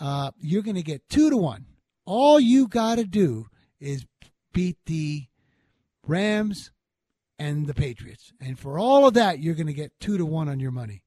[0.00, 1.66] uh, you're going to get two to one.
[2.04, 3.46] All you got to do
[3.80, 4.06] is
[4.52, 5.26] beat the
[6.06, 6.70] Rams
[7.38, 8.32] and the Patriots.
[8.40, 11.02] And for all of that, you're going to get two to one on your money.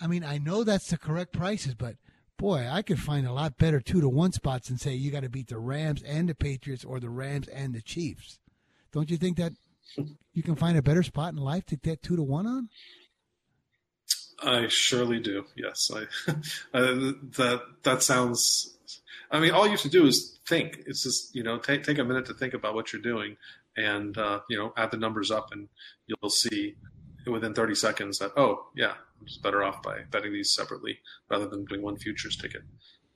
[0.00, 1.96] I mean, I know that's the correct prices, but
[2.36, 5.22] boy, I could find a lot better two to one spots and say you got
[5.22, 8.38] to beat the Rams and the Patriots or the Rams and the Chiefs.
[8.92, 9.52] Don't you think that
[10.32, 12.68] you can find a better spot in life to get two to one on?
[14.42, 15.46] I surely do.
[15.56, 16.06] Yes, I
[16.72, 18.76] that that sounds.
[19.30, 20.82] I mean, all you have to do is think.
[20.86, 23.36] It's just you know take take a minute to think about what you're doing,
[23.76, 25.68] and uh, you know add the numbers up, and
[26.06, 26.76] you'll see
[27.26, 30.98] within 30 seconds that oh yeah, I'm just better off by betting these separately
[31.30, 32.62] rather than doing one futures ticket.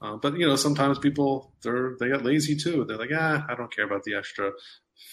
[0.03, 2.85] Uh, but you know sometimes people they're they get lazy too.
[2.85, 4.53] They're like ah I don't care about the extra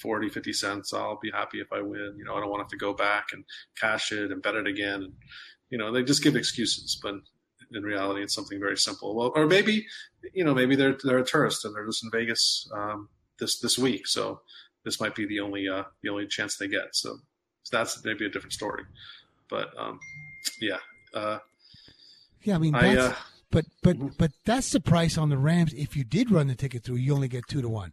[0.01, 0.93] 40 50 cents.
[0.93, 2.15] I'll be happy if I win.
[2.17, 3.43] You know I don't want to have to go back and
[3.79, 5.03] cash it and bet it again.
[5.03, 5.13] And,
[5.69, 7.15] you know they just give excuses but
[7.73, 9.86] in reality it's something very simple well or maybe
[10.33, 13.77] you know maybe they're they're a tourist and they're just in vegas um, this this
[13.77, 14.41] week so
[14.88, 17.10] this might be the only uh, the only chance they get so,
[17.63, 18.84] so that's maybe a different story
[19.50, 20.00] but um,
[20.62, 20.80] yeah
[21.13, 21.39] uh,
[22.41, 23.15] Yeah, I mean I, that's uh,
[23.50, 25.73] But but but that's the price on the Rams.
[25.73, 27.91] If you did run the ticket through, you only get two to one.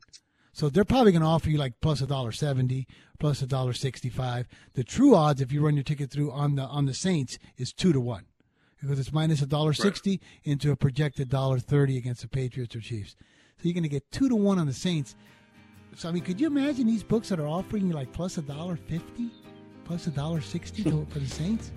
[0.53, 2.87] So they're probably going to offer you like plus a dollar seventy,
[3.19, 4.47] plus a dollar sixty-five.
[4.75, 7.73] The true odds, if you run your ticket through on the on the Saints, is
[7.73, 8.25] two to one,
[8.81, 12.81] because it's minus a dollar sixty into a projected dollar thirty against the Patriots or
[12.81, 13.15] Chiefs.
[13.59, 15.15] So you're going to get two to one on the Saints.
[15.97, 18.43] So I mean, could you imagine these books that are offering you like plus a
[18.43, 19.31] dollar fifty,
[19.85, 21.71] plus a dollar sixty for the Saints?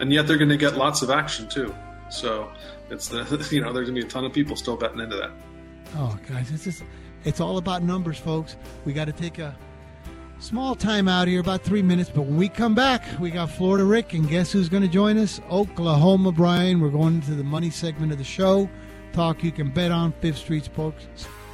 [0.00, 1.74] And yet they're going to get lots of action too.
[2.10, 2.50] So
[2.90, 5.16] it's the you know there's going to be a ton of people still betting into
[5.16, 5.30] that.
[5.96, 6.82] Oh, guys, it's just
[7.24, 8.56] it's all about numbers, folks.
[8.84, 9.56] We got to take a
[10.38, 12.10] small time out here, about three minutes.
[12.10, 15.16] But when we come back, we got Florida Rick, and guess who's going to join
[15.18, 15.40] us?
[15.50, 16.80] Oklahoma Brian.
[16.80, 18.68] We're going to the money segment of the show.
[19.12, 21.06] Talk you can bet on Fifth Street Sports.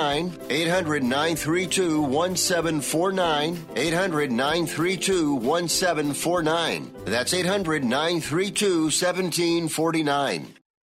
[0.00, 3.66] 800 932 1749.
[3.76, 6.94] 800 932 1749.
[7.04, 10.59] That's 800 932 1749.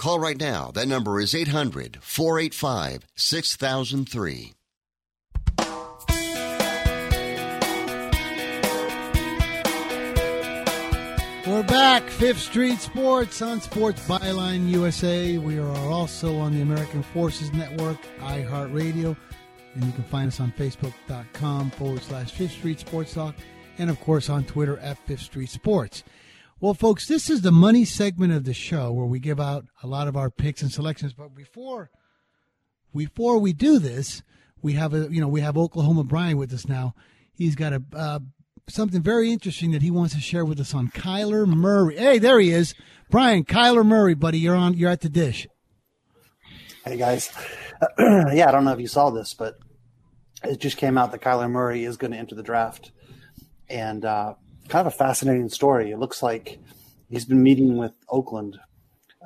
[0.00, 0.70] Call right now.
[0.72, 4.54] That number is 800 485 6003.
[11.46, 15.36] We're back, Fifth Street Sports on Sports Byline USA.
[15.36, 19.14] We are also on the American Forces Network, iHeartRadio,
[19.74, 23.34] and you can find us on Facebook.com forward slash Fifth Street Sports Talk,
[23.76, 26.04] and of course on Twitter at Fifth Street Sports.
[26.62, 29.86] Well, folks, this is the money segment of the show where we give out a
[29.86, 31.14] lot of our picks and selections.
[31.14, 31.90] But before
[32.94, 34.22] before we do this,
[34.60, 36.94] we have a you know we have Oklahoma Brian with us now.
[37.32, 38.18] He's got a uh,
[38.68, 41.96] something very interesting that he wants to share with us on Kyler Murray.
[41.96, 42.74] Hey, there he is,
[43.08, 44.38] Brian Kyler Murray, buddy.
[44.38, 44.74] You're on.
[44.74, 45.48] You're at the dish.
[46.84, 47.30] Hey guys,
[47.98, 49.54] yeah, I don't know if you saw this, but
[50.44, 52.90] it just came out that Kyler Murray is going to enter the draft,
[53.70, 54.34] and uh,
[54.70, 55.90] kind of a fascinating story.
[55.90, 56.58] It looks like
[57.10, 58.58] he's been meeting with Oakland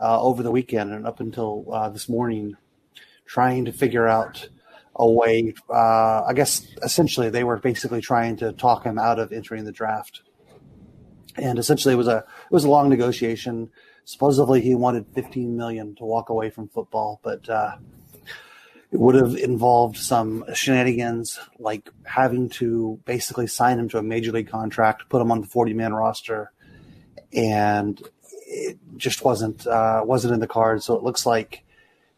[0.03, 2.57] uh, over the weekend and up until uh, this morning,
[3.27, 4.49] trying to figure out
[4.97, 5.55] a way.
[5.69, 9.73] Uh, I guess essentially they were basically trying to talk him out of entering the
[9.73, 10.23] draft.
[11.37, 13.71] and essentially it was a it was a long negotiation.
[14.05, 17.77] Supposedly he wanted 15 million to walk away from football, but uh,
[18.95, 24.31] it would have involved some shenanigans like having to basically sign him to a major
[24.31, 26.53] league contract, put him on the 40 man roster,
[27.33, 28.01] and
[28.47, 30.85] it just wasn't uh, wasn't in the cards.
[30.85, 31.65] So it looks like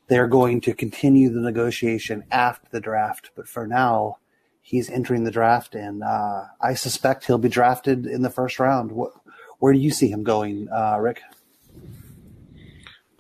[0.09, 4.19] they're going to continue the negotiation after the draft, but for now
[4.61, 8.93] he's entering the draft, and uh, I suspect he'll be drafted in the first round.
[8.93, 9.13] What,
[9.61, 11.23] where do you see him going, uh, Rick?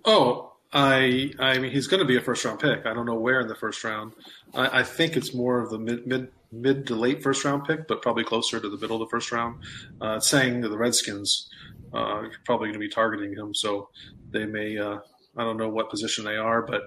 [0.05, 2.87] Oh, I I mean he's going to be a first round pick.
[2.87, 4.13] I don't know where in the first round.
[4.55, 7.87] I, I think it's more of the mid mid mid to late first round pick,
[7.87, 9.63] but probably closer to the middle of the first round.
[10.01, 11.49] Uh, saying that the Redskins
[11.95, 13.89] uh, are probably going to be targeting him, so
[14.31, 14.79] they may.
[14.79, 14.99] Uh,
[15.37, 16.83] I don't know what position they are, but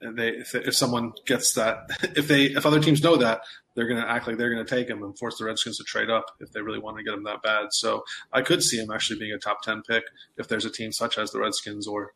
[0.00, 1.78] they if, if someone gets that,
[2.16, 3.40] if they if other teams know that,
[3.74, 5.84] they're going to act like they're going to take him and force the Redskins to
[5.84, 7.66] trade up if they really want to get him that bad.
[7.72, 10.04] So I could see him actually being a top ten pick
[10.36, 12.12] if there's a team such as the Redskins or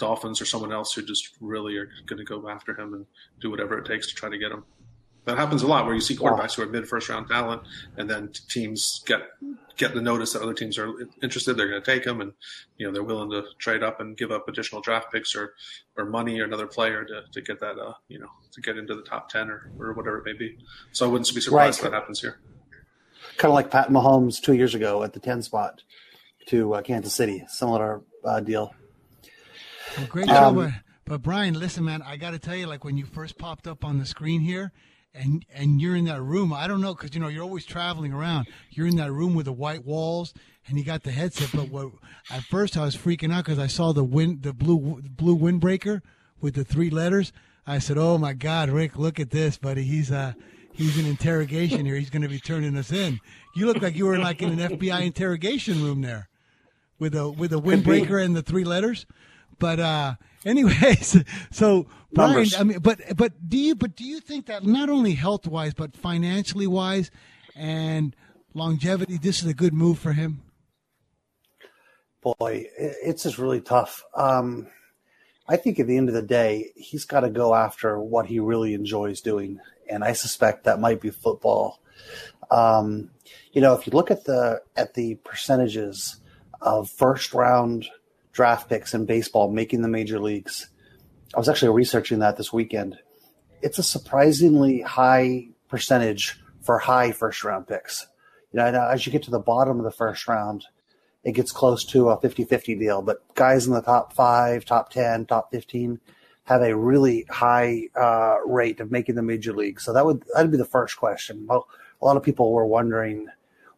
[0.00, 3.06] Dolphins or someone else who just really are going to go after him and
[3.40, 4.64] do whatever it takes to try to get him.
[5.26, 7.62] That happens a lot where you see quarterbacks who are mid first round talent,
[7.96, 9.20] and then teams get
[9.76, 10.92] get the notice that other teams are
[11.22, 11.54] interested.
[11.54, 12.32] They're going to take them, and
[12.78, 15.54] you know they're willing to trade up and give up additional draft picks or
[15.96, 18.94] or money or another player to, to get that uh you know to get into
[18.94, 20.56] the top ten or, or whatever it may be.
[20.92, 21.86] So I wouldn't be surprised right.
[21.86, 22.40] if that happens here.
[23.36, 25.82] Kind of like Pat Mahomes two years ago at the ten spot
[26.46, 28.74] to uh, Kansas City, similar uh, deal.
[29.96, 30.56] Well, great job.
[30.58, 30.74] Um,
[31.04, 33.84] but Brian, listen, man, I got to tell you, like when you first popped up
[33.84, 34.72] on the screen here,
[35.14, 36.52] and and you're in that room.
[36.52, 38.46] I don't know because you know you're always traveling around.
[38.70, 40.32] You're in that room with the white walls,
[40.66, 41.50] and you got the headset.
[41.52, 41.90] But what
[42.30, 46.00] at first I was freaking out because I saw the wind, the blue blue windbreaker
[46.40, 47.32] with the three letters.
[47.66, 49.82] I said, "Oh my God, Rick, look at this, buddy.
[49.82, 50.34] He's uh
[50.72, 51.96] he's in interrogation here.
[51.96, 53.18] He's going to be turning us in.
[53.56, 56.28] You look like you were like in an FBI interrogation room there,
[56.98, 59.06] with a with a windbreaker and the three letters."
[59.60, 62.54] But uh, anyways, so Brian, Numbers.
[62.56, 65.74] I mean, but but do you but do you think that not only health wise
[65.74, 67.12] but financially wise
[67.54, 68.16] and
[68.54, 70.42] longevity, this is a good move for him?
[72.20, 74.04] Boy, it's just really tough.
[74.14, 74.66] Um,
[75.48, 78.40] I think at the end of the day, he's got to go after what he
[78.40, 81.80] really enjoys doing, and I suspect that might be football.
[82.50, 83.10] Um,
[83.52, 86.16] you know, if you look at the at the percentages
[86.60, 87.88] of first round
[88.32, 90.68] draft picks in baseball making the major leagues.
[91.34, 92.98] I was actually researching that this weekend.
[93.62, 98.06] It's a surprisingly high percentage for high first round picks.
[98.52, 100.66] You know, as you get to the bottom of the first round,
[101.22, 103.02] it gets close to a 50 50 deal.
[103.02, 106.00] But guys in the top five, top 10, top 15
[106.44, 109.80] have a really high uh, rate of making the major league.
[109.80, 111.46] So that would that'd be the first question.
[111.46, 111.68] Well,
[112.00, 113.28] a lot of people were wondering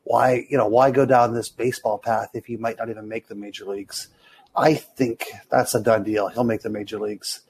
[0.05, 3.29] why, you know, why go down this baseball path if you might not even make
[3.29, 4.09] the major leagues?
[4.55, 6.29] I think that's a done deal.
[6.29, 7.41] He'll make the major leagues.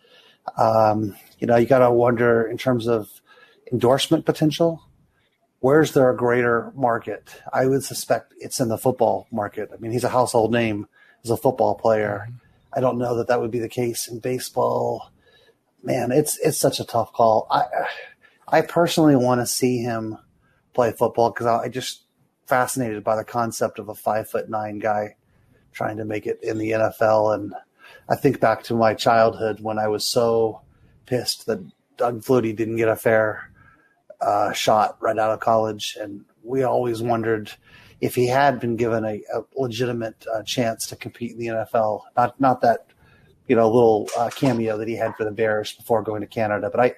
[0.57, 3.09] Um, you know, you got to wonder in terms of
[3.73, 4.85] endorsement potential.
[5.61, 7.41] Where's there a greater market?
[7.53, 9.71] I would suspect it's in the football market.
[9.73, 10.89] I mean, he's a household name
[11.25, 12.29] as a football player.
[12.73, 15.11] I don't know that that would be the case in baseball.
[15.83, 17.47] Man, it's it's such a tough call.
[17.51, 17.65] I
[18.49, 20.19] I personally want to see him
[20.73, 22.05] play football because I, I just
[22.47, 25.17] fascinated by the concept of a five foot nine guy
[25.73, 27.35] trying to make it in the NFL.
[27.35, 27.55] And
[28.09, 30.61] I think back to my childhood when I was so
[31.07, 31.61] pissed that
[31.97, 33.51] Doug Flutie didn't get a fair
[34.21, 35.97] uh, shot right out of college.
[36.01, 37.53] And we always wondered
[38.01, 42.03] if he had been given a, a legitimate uh, chance to compete in the NFL.
[42.17, 42.87] Not not that
[43.47, 46.69] you know little uh, cameo that he had for the Bears before going to Canada,
[46.71, 46.95] but I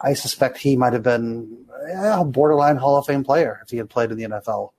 [0.00, 3.90] I suspect he might have been a borderline Hall of Fame player if he had
[3.90, 4.70] played in the NFL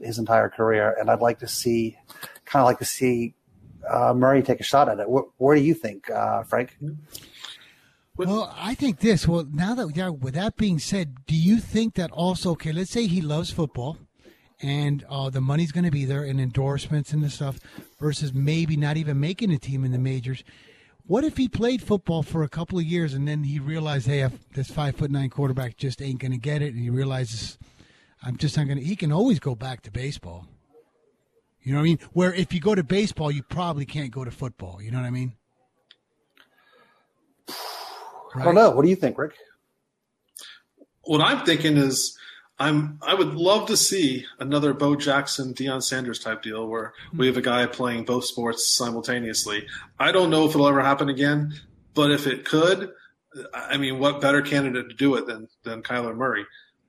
[0.00, 0.96] his entire career.
[0.98, 1.98] And I'd like to see
[2.50, 3.34] kind of like to see
[3.88, 5.08] uh, Murray take a shot at it.
[5.08, 6.76] What, what do you think, uh, Frank?
[8.16, 9.26] Well, I think this.
[9.26, 12.50] Well, now that yeah, with that being said, do you think that also?
[12.52, 13.96] Okay, let's say he loves football,
[14.60, 17.58] and uh, the money's going to be there, and endorsements and the stuff,
[17.98, 20.44] versus maybe not even making a team in the majors.
[21.06, 24.28] What if he played football for a couple of years and then he realized, hey,
[24.54, 27.58] this five foot nine quarterback just ain't going to get it, and he realizes,
[28.22, 28.84] I'm just not going to.
[28.84, 30.46] He can always go back to baseball.
[31.62, 31.98] You know what I mean?
[32.12, 34.80] Where if you go to baseball, you probably can't go to football.
[34.80, 35.34] You know what I mean?
[38.34, 38.42] Right?
[38.42, 38.70] I don't know.
[38.70, 39.34] What do you think, Rick?
[41.02, 42.16] What I'm thinking is,
[42.58, 47.26] I'm I would love to see another Bo Jackson, Deion Sanders type deal where we
[47.26, 49.66] have a guy playing both sports simultaneously.
[49.98, 51.54] I don't know if it'll ever happen again,
[51.94, 52.92] but if it could,
[53.54, 56.44] I mean, what better candidate to do it than than Kyler Murray?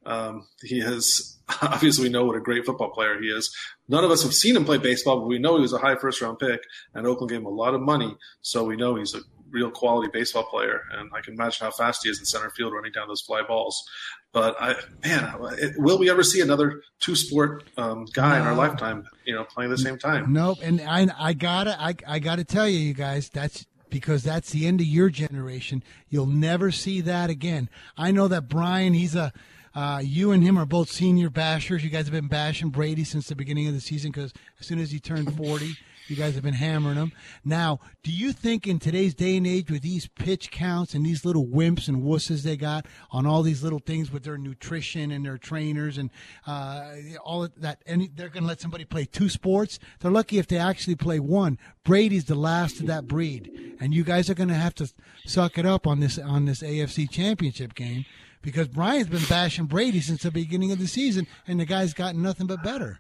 [0.06, 3.56] Um, he has obviously we know what a great football player he is.
[3.92, 5.98] None of us have seen him play baseball, but we know he was a high
[5.98, 6.62] first round pick,
[6.96, 9.20] and Oakland gave him a lot of money, so we know he's a
[9.50, 10.84] real quality baseball player.
[10.94, 13.44] And I can imagine how fast he is in center field running down those fly
[13.46, 13.84] balls.
[14.32, 18.44] But I, man, it, will we ever see another two sport um, guy no.
[18.44, 19.10] in our lifetime?
[19.26, 20.32] You know, playing the same time?
[20.32, 20.60] Nope.
[20.64, 24.68] And I, I gotta, I, I gotta tell you, you guys, that's because that's the
[24.68, 25.84] end of your generation.
[26.08, 27.68] You'll never see that again.
[27.98, 29.34] I know that Brian, he's a
[29.74, 31.82] uh, you and him are both senior bashers.
[31.82, 34.80] You guys have been bashing Brady since the beginning of the season because as soon
[34.80, 35.76] as he turned 40,
[36.08, 37.14] you guys have been hammering him.
[37.46, 41.24] Now, do you think in today's day and age with these pitch counts and these
[41.24, 45.26] little wimps and wusses they got on all these little things with their nutrition and
[45.26, 46.10] their trainers and
[46.46, 46.92] uh,
[47.24, 49.80] all that, they're going to let somebody play two sports?
[50.00, 51.58] They're lucky if they actually play one.
[51.86, 54.92] Brady's the last of that breed, and you guys are going to have to
[55.26, 58.06] suck it up on this on this AFC Championship game
[58.42, 62.22] because Brian's been bashing Brady since the beginning of the season, and the guy's gotten
[62.22, 63.00] nothing but better.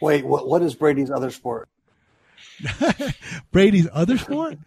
[0.00, 1.68] Wait, what, what is Brady's other sport?
[3.52, 4.58] Brady's other sport?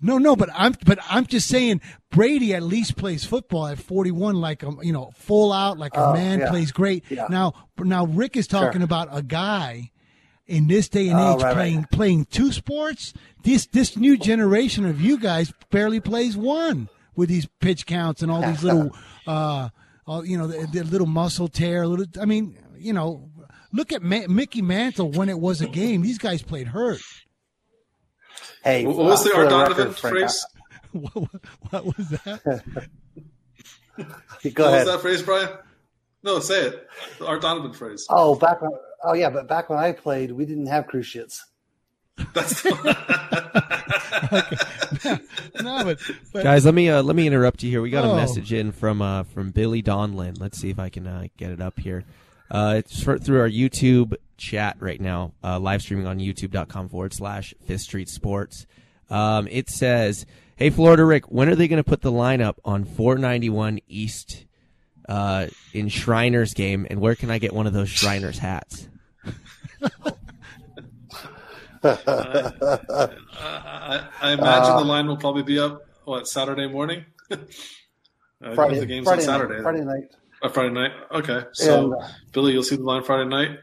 [0.00, 1.80] No, no, but I'm but I'm just saying
[2.10, 6.06] Brady at least plays football at 41 like a you know full out like a
[6.06, 6.50] oh, man yeah.
[6.50, 7.04] plays great.
[7.08, 7.26] Yeah.
[7.30, 8.84] Now now Rick is talking sure.
[8.84, 9.92] about a guy
[10.46, 11.90] in this day and oh, age oh, right, playing right.
[11.92, 13.14] playing two sports.
[13.44, 18.30] This this new generation of you guys barely plays one with these pitch counts and
[18.30, 18.96] all these little,
[19.26, 19.68] uh,
[20.06, 21.86] all, you know, the, the, little muscle tear.
[21.86, 23.30] Little, I mean, you know,
[23.72, 26.02] look at Ma- Mickey Mantle when it was a game.
[26.02, 27.00] These guys played hurt.
[28.64, 30.46] Hey, what was uh, the Art Donovan phrase?
[30.92, 31.28] what,
[31.70, 32.40] what, was that?
[33.96, 34.86] Go what ahead.
[34.86, 35.48] was that phrase, Brian?
[36.22, 36.88] No, say it.
[37.18, 38.06] The Art Donovan phrase.
[38.08, 38.70] Oh, back when,
[39.04, 41.44] oh yeah, but back when I played, we didn't have cruise ships.
[42.34, 42.64] That's
[45.62, 45.98] no, but,
[46.32, 47.82] but, guys, let me uh, let me interrupt you here.
[47.82, 48.12] We got oh.
[48.12, 50.38] a message in from uh, from Billy Donlin.
[50.40, 52.04] Let's see if I can uh, get it up here.
[52.50, 57.14] Uh, it's for, through our YouTube chat right now, uh, live streaming on youtube.com forward
[57.14, 58.66] slash Fifth Street Sports.
[59.08, 62.84] Um, it says, Hey, Florida Rick, when are they going to put the lineup on
[62.84, 64.44] 491 East
[65.08, 66.86] uh, in Shriners game?
[66.90, 68.88] And where can I get one of those Shriners hats?
[71.84, 72.78] uh,
[73.38, 77.04] I, I, imagine uh, the line will probably be up what Saturday morning.
[78.54, 79.54] Friday, the game's Friday on Saturday.
[79.54, 80.04] Night, Friday night.
[80.42, 80.92] Oh, Friday night.
[81.12, 83.58] Okay, so and, uh, Billy, you'll see the line Friday night.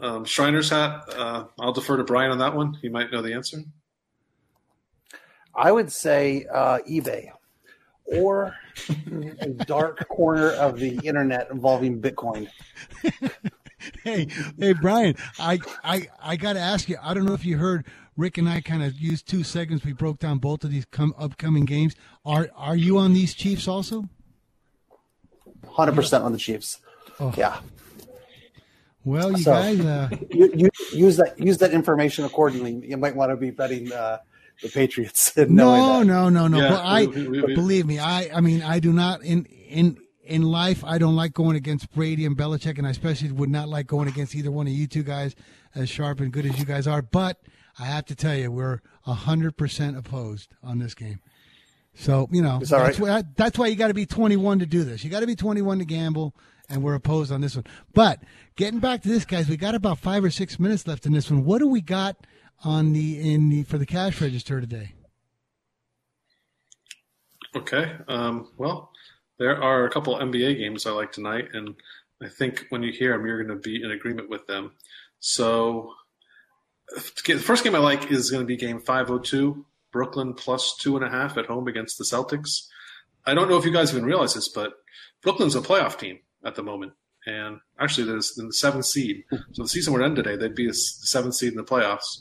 [0.00, 1.02] Um, Shriner's hat.
[1.14, 2.74] Uh, I'll defer to Brian on that one.
[2.80, 3.58] He might know the answer.
[5.54, 7.30] I would say uh, eBay
[8.06, 8.54] or
[9.40, 12.48] a dark corner of the internet involving Bitcoin.
[14.04, 14.28] hey,
[14.58, 16.96] hey, Brian, I, I, I got to ask you.
[17.02, 17.86] I don't know if you heard
[18.16, 19.84] Rick and I kind of used two seconds.
[19.84, 21.94] We broke down both of these com- upcoming games.
[22.24, 24.04] Are are you on these Chiefs also?
[25.70, 26.78] Hundred percent on the Chiefs.
[27.20, 27.32] Oh.
[27.36, 27.60] Yeah.
[29.04, 30.08] Well, you so, guys, uh...
[30.30, 32.86] you, you, use that use that information accordingly.
[32.86, 34.18] You might want to be betting uh,
[34.62, 35.36] the Patriots.
[35.36, 37.98] no, no, no, no, yeah, I we, we, we, believe me.
[37.98, 39.98] I, I mean, I do not in in
[40.28, 43.68] in life, I don't like going against Brady and Belichick, and I especially would not
[43.68, 45.34] like going against either one of you two guys,
[45.74, 47.02] as sharp and good as you guys are.
[47.02, 47.40] But
[47.78, 51.20] I have to tell you, we're hundred percent opposed on this game.
[51.94, 53.00] So you know that's right.
[53.00, 55.02] why that's why you got to be 21 to do this.
[55.02, 56.34] You got to be 21 to gamble,
[56.68, 57.64] and we're opposed on this one.
[57.94, 58.22] But
[58.54, 61.30] getting back to this, guys, we got about five or six minutes left in this
[61.30, 61.44] one.
[61.44, 62.26] What do we got
[62.64, 64.92] on the in the for the cash register today?
[67.56, 67.96] Okay.
[68.08, 68.92] Um, well,
[69.38, 71.74] there are a couple NBA games I like tonight, and
[72.22, 74.72] I think when you hear them, you're going to be in agreement with them.
[75.20, 75.94] So,
[77.26, 81.04] the first game I like is going to be game 502, Brooklyn plus two and
[81.04, 82.66] a half at home against the Celtics.
[83.26, 84.72] I don't know if you guys even realize this, but
[85.22, 86.92] Brooklyn's a playoff team at the moment.
[87.26, 89.24] And actually, there's in the seventh seed.
[89.52, 90.36] So the season would end today.
[90.36, 92.20] They'd be the seventh seed in the playoffs.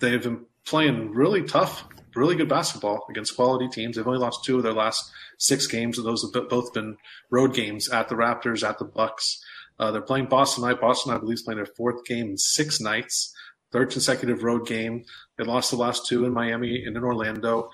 [0.00, 1.84] They've been playing really tough
[2.18, 3.96] really good basketball against quality teams.
[3.96, 6.96] They've only lost two of their last six games, and those have both been
[7.30, 9.42] road games at the Raptors, at the Bucks.
[9.78, 10.80] Uh, they're playing Boston tonight.
[10.80, 13.32] Boston, I believe, is playing their fourth game in six nights,
[13.72, 15.04] third consecutive road game.
[15.36, 17.70] They lost the last two in Miami and in Orlando,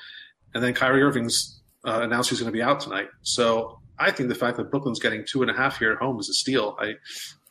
[0.54, 3.08] and then Kyrie Irving's uh, announced he's going to be out tonight.
[3.22, 6.18] So I think the fact that Brooklyn's getting two and a half here at home
[6.18, 6.76] is a steal.
[6.78, 6.94] I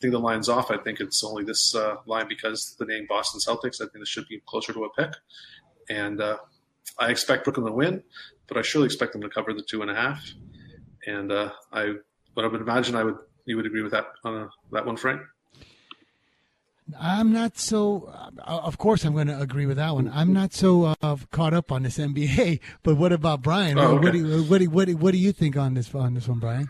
[0.02, 0.72] think the line's off.
[0.72, 3.82] I think it's only this uh, line because the name Boston Celtics.
[3.82, 5.14] I think this should be closer to a pick.
[5.90, 6.38] And uh,
[7.00, 8.04] I expect Brooklyn to win,
[8.48, 10.24] but I surely expect them to cover the two and a half.
[11.06, 11.94] And uh, I,
[12.36, 14.98] but I would imagine I would you would agree with that on uh, that one,
[14.98, 15.22] Frank.
[17.00, 18.14] I'm not so.
[18.40, 20.12] Uh, of course, I'm going to agree with that one.
[20.14, 22.60] I'm not so uh, caught up on this NBA.
[22.84, 23.80] But what about Brian?
[23.80, 24.04] Oh, okay.
[24.04, 25.94] what, do you, what, do you, what, do you, what do you think on this
[25.96, 26.68] on this one, Brian?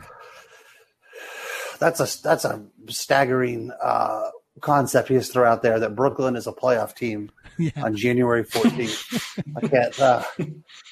[1.80, 4.30] that's a that's a staggering uh,
[4.62, 7.72] concept he just threw out there that Brooklyn is a playoff team yeah.
[7.78, 9.44] on January 14th.
[9.56, 10.00] I can't.
[10.00, 10.24] Uh,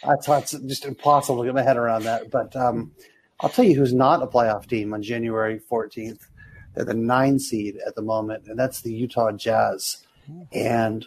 [0.04, 2.32] that's, that's just impossible to get my head around that.
[2.32, 2.92] But um,
[3.40, 6.28] I'll tell you who's not a playoff team on January 14th.
[6.74, 10.06] They're the nine seed at the moment, and that's the Utah Jazz.
[10.54, 11.06] And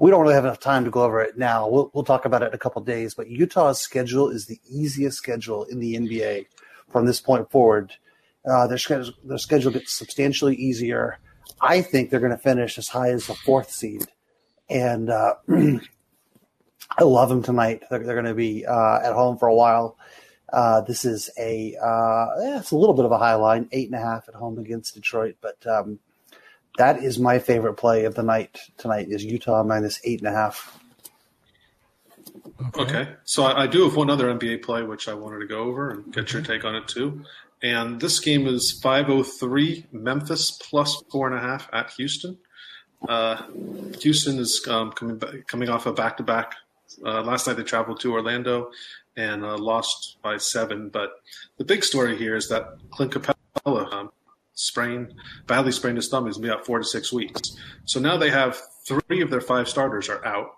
[0.00, 1.68] we don't really have enough time to go over it now.
[1.68, 3.14] We'll, we'll talk about it in a couple days.
[3.14, 6.46] But Utah's schedule is the easiest schedule in the NBA
[6.90, 7.92] from this point forward.
[8.44, 11.18] Uh, their schedule, their schedule gets substantially easier.
[11.60, 14.06] I think they're going to finish as high as the fourth seed,
[14.68, 17.82] and uh, I love them tonight.
[17.90, 19.96] They're, they're going to be uh, at home for a while.
[20.52, 23.90] Uh, this is a uh, yeah, it's a little bit of a high line, eight
[23.90, 25.98] and a half at home against Detroit, but um,
[26.78, 29.08] that is my favorite play of the night tonight.
[29.10, 30.78] Is Utah minus eight and a half.
[32.68, 32.82] Okay.
[32.82, 33.08] okay.
[33.24, 35.90] So I, I, do have one other NBA play which I wanted to go over
[35.90, 37.24] and get your take on it too.
[37.62, 42.38] And this game is 503 Memphis plus four and a half at Houston.
[43.08, 43.42] Uh,
[44.00, 46.54] Houston is um, coming coming off a back to back.
[47.00, 48.70] Last night they traveled to Orlando
[49.18, 50.88] and uh, lost by seven.
[50.88, 51.10] But
[51.58, 54.10] the big story here is that Clint Capela um,
[54.54, 55.14] sprained,
[55.46, 56.26] badly sprained his thumb.
[56.26, 57.56] He's to be out four to six weeks.
[57.84, 60.54] So now they have three of their five starters are out.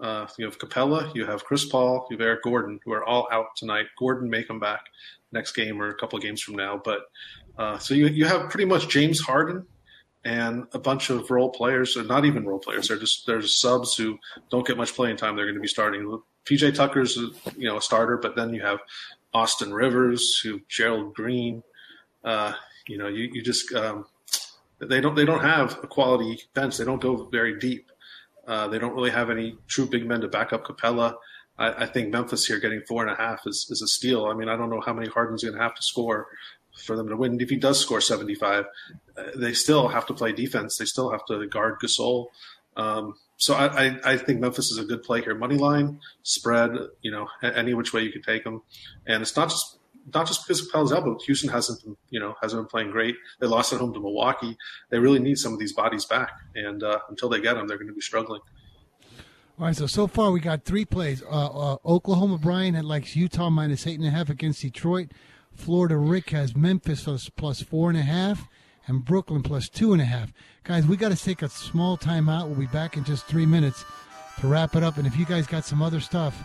[0.00, 3.28] Uh, you have Capela, you have Chris Paul, you have Eric Gordon, who are all
[3.32, 3.86] out tonight.
[3.98, 4.84] Gordon may come back
[5.32, 6.80] next game or a couple of games from now.
[6.82, 7.00] But
[7.56, 9.66] uh, so you you have pretty much James Harden
[10.24, 12.88] and a bunch of role players, or not even role players.
[12.88, 14.18] They're just there's subs who
[14.50, 15.36] don't get much playing time.
[15.36, 16.20] They're going to be starting.
[16.44, 18.78] PJ Tucker's you know a starter, but then you have
[19.32, 21.62] Austin Rivers, who Gerald Green.
[22.24, 22.52] Uh,
[22.86, 24.06] you know, you you just um,
[24.78, 26.76] they don't they don't have a quality bench.
[26.76, 27.90] They don't go very deep.
[28.46, 31.14] Uh, they don't really have any true big men to back up Capela.
[31.58, 34.26] I, I, think Memphis here getting four and a half is, is a steal.
[34.26, 36.28] I mean, I don't know how many Harden's going to have to score
[36.84, 37.40] for them to win.
[37.40, 38.64] If he does score 75,
[39.16, 40.76] uh, they still have to play defense.
[40.76, 42.26] They still have to guard Gasol.
[42.76, 45.34] Um, so I, I, I, think Memphis is a good play here.
[45.34, 46.70] Money line, spread,
[47.02, 48.62] you know, any which way you could take them.
[49.06, 49.78] And it's not just
[50.14, 51.18] not just because of Pel's elbow.
[51.26, 53.16] Houston hasn't been, you know, hasn't been playing great.
[53.40, 54.56] They lost at home to Milwaukee.
[54.90, 57.76] They really need some of these bodies back, and uh, until they get them, they're
[57.76, 58.40] going to be struggling.
[59.58, 61.20] All right, so so far we got three plays.
[61.20, 65.10] Uh, uh, Oklahoma Brian had likes Utah minus eight and a half against Detroit.
[65.52, 68.46] Florida Rick has Memphis plus, plus four and a half,
[68.86, 70.32] and Brooklyn plus two and a half.
[70.62, 72.46] Guys, we got to take a small timeout.
[72.46, 73.84] We'll be back in just three minutes
[74.40, 74.96] to wrap it up.
[74.96, 76.36] And if you guys got some other stuff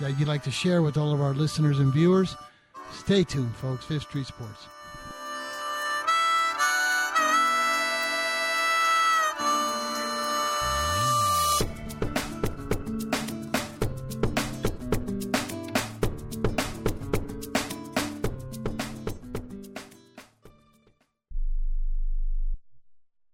[0.00, 2.36] that you'd like to share with all of our listeners and viewers,
[2.92, 3.84] stay tuned, folks.
[3.84, 4.68] Fifth Street Sports.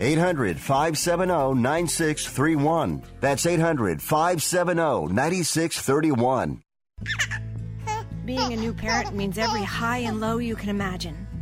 [0.00, 3.02] 800 570 9631.
[3.20, 6.62] That's 800 570 9631.
[8.24, 11.26] Being a new parent means every high and low you can imagine.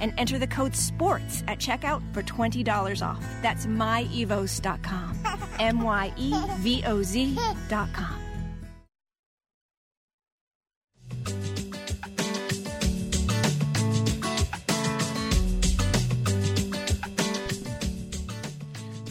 [0.00, 3.24] and enter the code SPORTS at checkout for $20 off.
[3.42, 5.18] That's myevoz.com.
[5.58, 8.28] M Y E V O Z.com.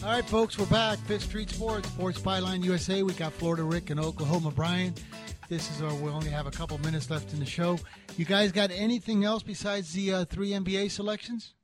[0.08, 0.98] All right, folks, we're back.
[1.00, 3.02] Fifth Street Sports, Sports Byline USA.
[3.02, 4.94] We got Florida Rick and Oklahoma Brian.
[5.48, 5.94] This is our.
[5.94, 7.78] We only have a couple minutes left in the show.
[8.18, 11.54] You guys got anything else besides the uh, three NBA selections?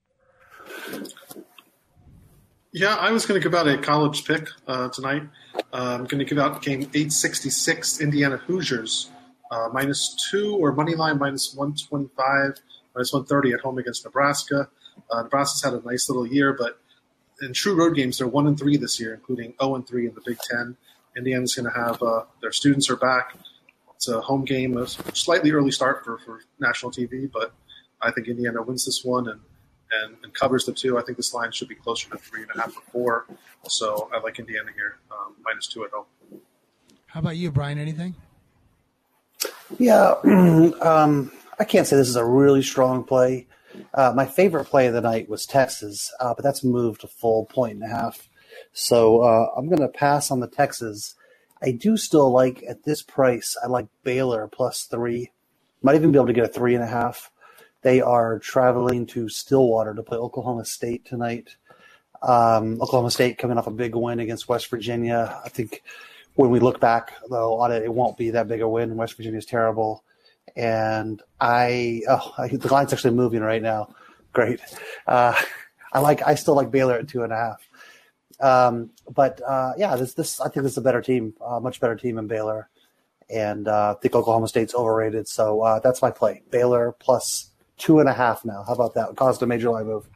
[2.72, 5.24] Yeah, I was going to give out a college pick uh, tonight.
[5.54, 9.10] Uh, I'm going to give out game 866 Indiana Hoosiers
[9.50, 12.62] uh, minus two or money line minus 125,
[12.94, 14.70] minus 130 at home against Nebraska.
[15.10, 16.80] Uh, Nebraska's had a nice little year, but
[17.42, 20.14] in true road games, they're one and three this year, including 0 and three in
[20.14, 20.78] the Big Ten.
[21.16, 23.36] Indiana's going to have uh, their students are back.
[24.04, 27.54] It's a home game, a slightly early start for, for national TV, but
[28.02, 29.40] I think Indiana wins this one and,
[29.90, 30.98] and, and covers the two.
[30.98, 33.26] I think this line should be closer to three and a half or four.
[33.66, 36.04] So I like Indiana here, um, minus two at home.
[37.06, 37.78] How about you, Brian?
[37.78, 38.14] Anything?
[39.78, 40.16] Yeah,
[40.82, 43.46] um, I can't say this is a really strong play.
[43.94, 47.46] Uh, my favorite play of the night was Texas, uh, but that's moved to full
[47.46, 48.28] point and a half.
[48.74, 51.14] So uh, I'm going to pass on the Texas.
[51.62, 53.56] I do still like at this price.
[53.62, 55.32] I like Baylor plus three.
[55.82, 57.30] Might even be able to get a three and a half.
[57.82, 61.56] They are traveling to Stillwater to play Oklahoma State tonight.
[62.22, 65.38] Um, Oklahoma State coming off a big win against West Virginia.
[65.44, 65.82] I think
[66.34, 68.96] when we look back, though, on it, it won't be that big a win.
[68.96, 70.02] West Virginia is terrible,
[70.56, 73.94] and I oh, I, the line's actually moving right now.
[74.32, 74.60] Great.
[75.06, 75.38] Uh,
[75.92, 76.26] I like.
[76.26, 77.68] I still like Baylor at two and a half.
[78.40, 81.80] Um, but uh, yeah, this this I think this is a better team, uh, much
[81.80, 82.68] better team than Baylor,
[83.30, 85.28] and uh, I think Oklahoma State's overrated.
[85.28, 86.42] So uh, that's my play.
[86.50, 88.64] Baylor plus two and a half now.
[88.66, 89.14] How about that?
[89.16, 90.08] Caused a major line move.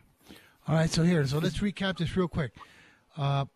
[0.66, 2.52] All right, so here, so let's recap this real quick.
[3.16, 3.46] Uh,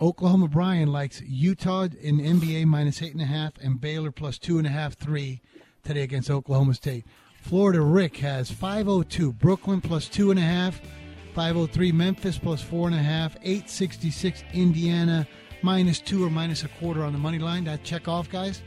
[0.00, 4.58] Oklahoma Brian likes Utah in NBA minus eight and a half and Baylor plus two
[4.58, 5.42] and a half, three
[5.84, 7.04] today against Oklahoma State.
[7.40, 10.80] Florida Rick has 502 Brooklyn plus two and a half,
[11.36, 15.28] 503 Memphis plus four and a half, 866 Indiana
[15.60, 17.64] minus two or minus a quarter on the money line.
[17.64, 18.62] That check off, guys.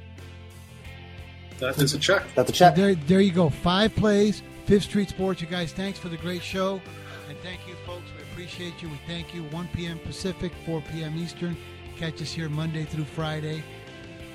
[1.57, 2.23] That is a check.
[2.35, 2.75] That's a check.
[2.75, 3.49] So there, there you go.
[3.49, 5.41] Five plays, Fifth Street Sports.
[5.41, 6.79] You guys, thanks for the great show.
[7.27, 8.05] And thank you, folks.
[8.15, 8.89] We appreciate you.
[8.89, 9.45] We thank you.
[9.45, 9.97] 1 p.m.
[9.97, 11.17] Pacific, 4 p.m.
[11.17, 11.57] Eastern.
[11.97, 13.63] Catch us here Monday through Friday.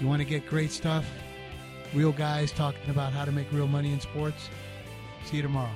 [0.00, 1.06] You want to get great stuff?
[1.94, 4.48] Real guys talking about how to make real money in sports.
[5.24, 5.70] See you tomorrow.